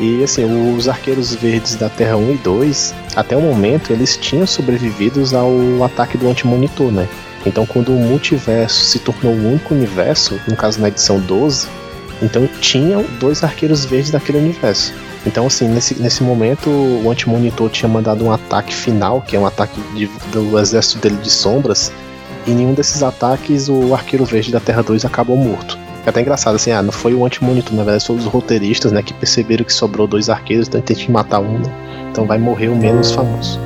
[0.00, 4.46] E assim, os arqueiros verdes da Terra 1 e 2, até o momento, eles tinham
[4.46, 7.08] sobrevivido ao ataque do Antimonitor, né?
[7.44, 11.68] Então quando o multiverso se tornou o único universo, no caso na edição 12,
[12.22, 14.94] então tinham dois arqueiros verdes daquele universo.
[15.26, 19.46] Então, assim, nesse, nesse momento, o Antimonitor tinha mandado um ataque final, que é um
[19.46, 21.92] ataque de, do exército dele de sombras,
[22.46, 25.78] em nenhum desses ataques o Arqueiro Verde da Terra 2 acabou morto.
[26.04, 29.02] É até engraçado, assim, ah, não foi o Antimonitor, na verdade, foram os roteiristas, né,
[29.02, 31.72] que perceberam que sobrou dois arqueiros, então tem matar um, né?
[32.10, 33.60] Então vai morrer o menos famoso.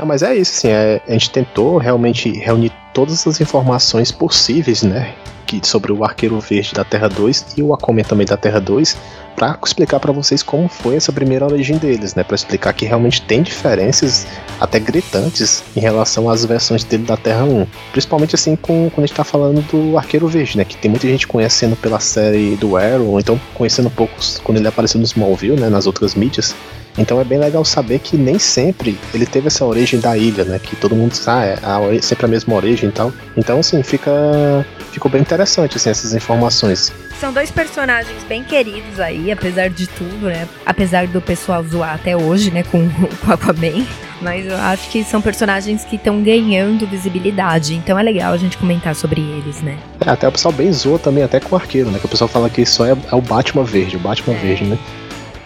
[0.00, 4.82] Não, mas é isso, assim, é, a gente tentou realmente reunir todas as informações possíveis,
[4.82, 5.14] né,
[5.46, 8.96] que, sobre o Arqueiro Verde da Terra 2 e o Aquaman também da Terra 2,
[9.36, 13.20] para explicar para vocês como foi essa primeira origem deles, né, para explicar que realmente
[13.20, 14.26] tem diferenças
[14.58, 19.06] até gritantes em relação às versões dele da Terra 1, principalmente assim com, quando a
[19.06, 22.78] gente tá falando do Arqueiro Verde, né, que tem muita gente conhecendo pela série do
[22.78, 26.54] Arrow, ou então conhecendo poucos quando ele apareceu no Smallville, né, nas outras mídias,
[26.98, 30.58] então é bem legal saber que nem sempre ele teve essa origem da ilha, né?
[30.58, 33.12] Que todo mundo sabe, ah, é sempre a mesma origem e tal.
[33.36, 34.10] Então, assim, fica.
[34.92, 36.92] Ficou bem interessante, assim, essas informações.
[37.20, 40.48] São dois personagens bem queridos aí, apesar de tudo, né?
[40.66, 42.88] Apesar do pessoal zoar até hoje, né, com,
[43.24, 43.86] com Aquaman.
[44.20, 47.74] Mas eu acho que são personagens que estão ganhando visibilidade.
[47.74, 49.78] Então é legal a gente comentar sobre eles, né?
[50.04, 51.98] É, até o pessoal bem zoa também, até com o arqueiro, né?
[51.98, 54.38] Que o pessoal fala que só é, é o Batman verde, o Batman é.
[54.38, 54.78] verde, né?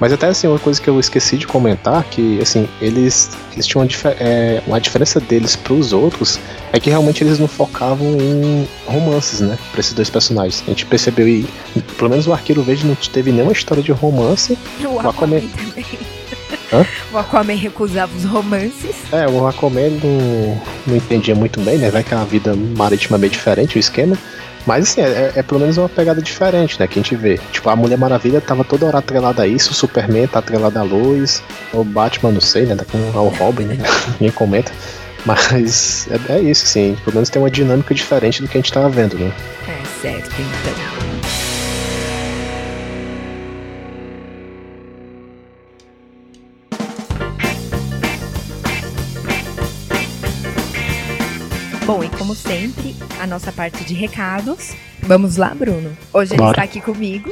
[0.00, 3.82] Mas até assim, uma coisa que eu esqueci de comentar, que assim, eles, eles tinham
[3.82, 6.38] uma, é, uma diferença deles para os outros,
[6.72, 9.56] é que realmente eles não focavam em romances, né?
[9.70, 10.62] Pra esses dois personagens.
[10.66, 11.46] A gente percebeu e
[11.96, 14.58] pelo menos o Arqueiro Verde não teve nenhuma história de romance.
[14.80, 15.86] O, o Aquaman também.
[16.72, 16.84] Hã?
[17.12, 18.96] O Aquaman recusava os romances.
[19.12, 21.90] É, o Aquaman não, não entendia muito bem, né?
[21.90, 24.18] Vai que é uma vida marítima bem diferente o esquema.
[24.66, 26.86] Mas assim, é, é, pelo menos uma pegada diferente, né?
[26.86, 27.38] Que a gente vê.
[27.52, 30.82] Tipo, a Mulher Maravilha tava toda hora atrelada a isso, o Superman tá atrelado a
[30.82, 31.42] luz,
[31.72, 32.74] o Batman, não sei, né?
[32.74, 33.76] Tá com o Robin, né?
[34.20, 34.72] Ninguém comenta.
[35.26, 36.96] Mas é, é, isso, assim.
[37.04, 39.32] Pelo menos tem uma dinâmica diferente do que a gente tava vendo, né?
[39.68, 40.93] É certo, então.
[51.86, 54.72] Bom, e como sempre, a nossa parte de recados.
[55.02, 55.94] Vamos lá, Bruno.
[56.14, 56.44] Hoje Bora.
[56.44, 57.30] ele está aqui comigo.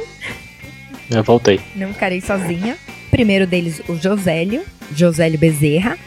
[1.09, 1.59] Eu voltei.
[1.75, 2.77] Não ficarei sozinha.
[3.09, 4.63] Primeiro deles, o Josélio,
[4.95, 5.97] Josélio Bezerra.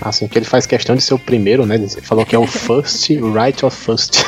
[0.00, 1.74] Assim, que ele faz questão de ser o primeiro, né?
[1.74, 4.18] Ele falou que é o first, right of first.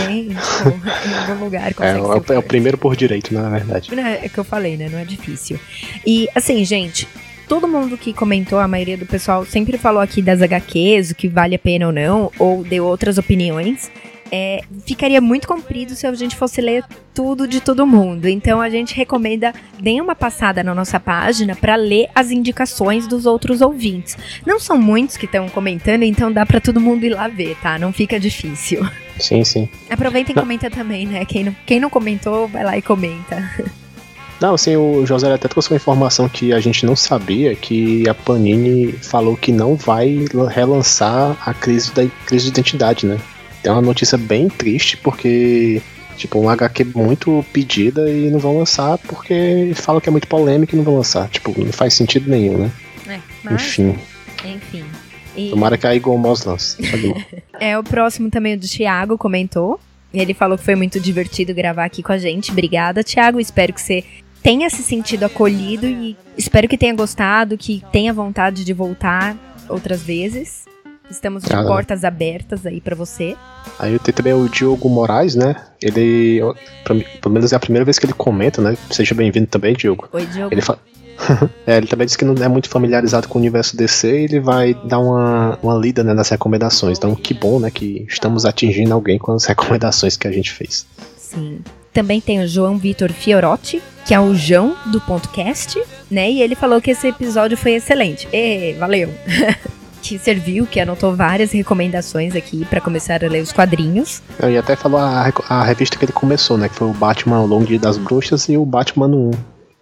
[0.00, 1.74] Alguém, tipo, em algum lugar.
[1.78, 3.90] É, é, o, é o primeiro por direito, na verdade.
[4.00, 4.88] É, é que eu falei, né?
[4.90, 5.60] Não é difícil.
[6.06, 7.06] E, assim, gente,
[7.50, 11.26] todo mundo que comentou, a maioria do pessoal sempre falou aqui das HQs, o que
[11.26, 13.90] vale a pena ou não, ou deu outras opiniões.
[14.30, 18.28] É, ficaria muito comprido se a gente fosse ler tudo de todo mundo.
[18.28, 23.26] Então a gente recomenda deem uma passada na nossa página para ler as indicações dos
[23.26, 24.16] outros ouvintes.
[24.46, 27.76] Não são muitos que estão comentando, então dá para todo mundo ir lá ver, tá?
[27.80, 28.88] Não fica difícil.
[29.18, 29.68] Sim, sim.
[29.90, 31.24] Aproveita e comenta também, né?
[31.24, 33.42] Quem não, quem não comentou, vai lá e comenta.
[34.40, 38.14] Não, assim, o José até trouxe uma informação que a gente não sabia, que a
[38.14, 43.18] Panini falou que não vai relançar a crise da crise de identidade, né?
[43.62, 45.82] É uma notícia bem triste, porque
[46.16, 50.74] tipo, um HQ muito pedida e não vão lançar porque falam que é muito polêmico
[50.74, 51.28] e não vão lançar.
[51.28, 52.70] Tipo, não faz sentido nenhum, né?
[53.08, 53.98] É, mas, enfim.
[54.44, 54.84] Enfim.
[55.36, 55.50] E...
[55.50, 56.76] Tomara que a Igor Moss lance.
[57.60, 59.78] é, o próximo também é do Thiago comentou.
[60.12, 62.50] Ele falou que foi muito divertido gravar aqui com a gente.
[62.50, 63.38] Obrigada, Thiago.
[63.38, 64.04] Espero que você
[64.42, 69.36] tenha se sentido acolhido e espero que tenha gostado, que tenha vontade de voltar
[69.68, 70.64] outras vezes.
[71.10, 73.36] Estamos de ah, portas abertas aí para você.
[73.80, 75.56] Aí eu tenho também o Diogo Moraes, né?
[75.82, 76.40] Ele,
[76.84, 78.76] pra, pelo menos é a primeira vez que ele comenta, né?
[78.90, 80.08] Seja bem-vindo também, Diogo.
[80.12, 80.54] Oi, Diogo.
[80.54, 80.78] Ele, fa
[81.66, 84.40] é, ele também disse que não é muito familiarizado com o universo DC e ele
[84.40, 86.96] vai dar uma, uma lida né, nas recomendações.
[86.96, 90.86] Então, que bom, né, que estamos atingindo alguém com as recomendações que a gente fez.
[91.16, 91.60] Sim.
[91.92, 96.30] Também tem o João Vitor Fiorotti, que é o João do Podcast, né?
[96.30, 98.28] E ele falou que esse episódio foi excelente.
[98.32, 99.12] E valeu!
[100.00, 104.22] que serviu, que anotou várias recomendações aqui para começar a ler os quadrinhos.
[104.48, 106.68] E até falou a, a, revista que ele começou, né?
[106.68, 109.30] Que foi o Batman Long das Bruxas e o Batman 1.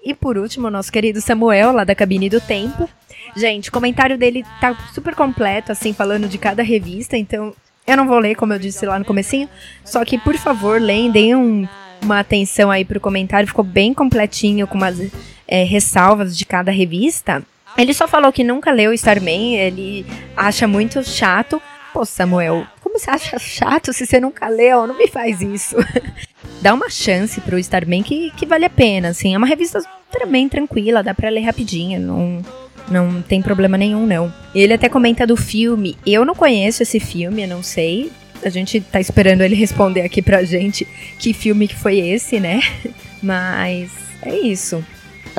[0.05, 2.89] E por último, nosso querido Samuel, lá da Cabine do Tempo.
[3.37, 7.55] Gente, o comentário dele tá super completo, assim, falando de cada revista, então
[7.87, 9.49] eu não vou ler, como eu disse lá no comecinho,
[9.85, 11.69] só que, por favor, leem, deem um,
[12.03, 14.99] uma atenção aí pro comentário, ficou bem completinho, com umas
[15.47, 17.43] é, ressalvas de cada revista.
[17.77, 20.05] Ele só falou que nunca leu Starman, ele
[20.37, 21.61] acha muito chato.
[21.93, 24.87] Pô, Samuel, como você acha chato se você nunca leu?
[24.87, 25.77] Não me faz isso.
[26.61, 29.35] dá uma chance pro Starman que, que vale a pena, assim.
[29.35, 29.81] É uma revista
[30.29, 32.43] bem tranquila, dá pra ler rapidinho, não,
[32.91, 34.33] não tem problema nenhum, não.
[34.55, 35.97] Ele até comenta do filme.
[36.05, 38.11] Eu não conheço esse filme, eu não sei.
[38.43, 40.87] A gente tá esperando ele responder aqui pra gente
[41.19, 42.61] que filme que foi esse, né?
[43.23, 43.91] Mas
[44.23, 44.85] é isso.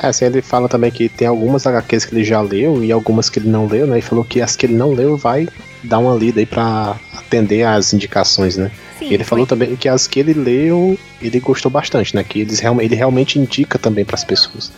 [0.02, 3.28] É, assim, ele fala também que tem algumas HQs que ele já leu e algumas
[3.28, 3.98] que ele não leu, né?
[3.98, 5.48] E falou que as que ele não leu vai
[5.82, 8.70] dar uma lida aí pra atender às indicações, né?
[8.98, 9.24] Sim, ele foi.
[9.24, 12.24] falou também que as que ele leu, ele gostou bastante, né?
[12.24, 14.72] Que eles, ele realmente indica também para as pessoas.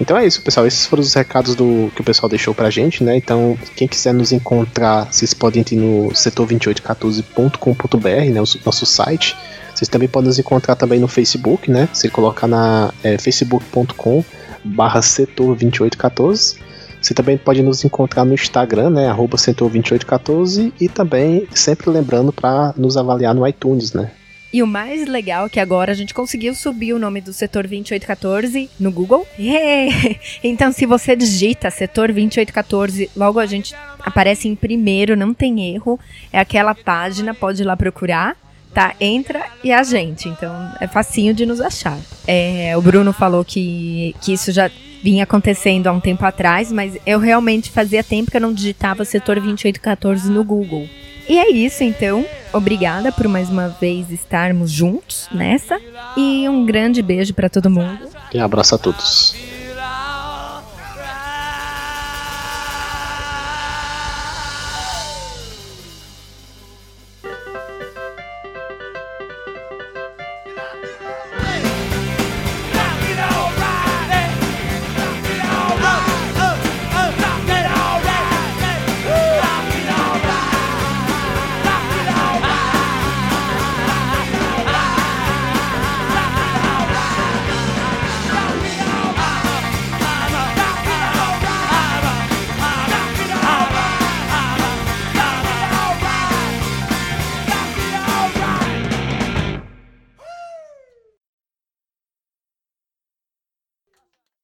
[0.00, 0.66] Então é isso, pessoal.
[0.66, 3.16] Esses foram os recados do que o pessoal deixou pra gente, né?
[3.16, 8.40] Então, quem quiser nos encontrar, vocês podem ir no setor2814.com.br, né?
[8.40, 9.36] O nosso site.
[9.74, 11.88] Vocês também podem nos encontrar também no Facebook, né?
[11.92, 14.24] Se colocar na é, facebook.com
[14.64, 16.70] barra setor 2814.
[17.00, 22.74] Você também pode nos encontrar no Instagram, né, arroba setor2814 e também sempre lembrando para
[22.76, 24.10] nos avaliar no iTunes, né.
[24.52, 27.66] E o mais legal é que agora a gente conseguiu subir o nome do setor
[27.66, 29.26] 2814 no Google.
[29.38, 30.18] Yeah!
[30.42, 35.98] Então, se você digita setor 2814, logo a gente aparece em primeiro, não tem erro.
[36.32, 38.36] É aquela página, pode ir lá procurar
[38.72, 38.94] tá?
[39.00, 40.28] Entra e a gente.
[40.28, 41.98] Então é facinho de nos achar.
[42.26, 44.70] É, o Bruno falou que, que isso já
[45.02, 49.04] vinha acontecendo há um tempo atrás, mas eu realmente fazia tempo que eu não digitava
[49.04, 50.86] setor 2814 no Google.
[51.30, 52.26] E é isso, então.
[52.52, 55.80] Obrigada por mais uma vez estarmos juntos nessa.
[56.16, 58.08] E um grande beijo para todo mundo.
[58.34, 59.36] E abraço a todos.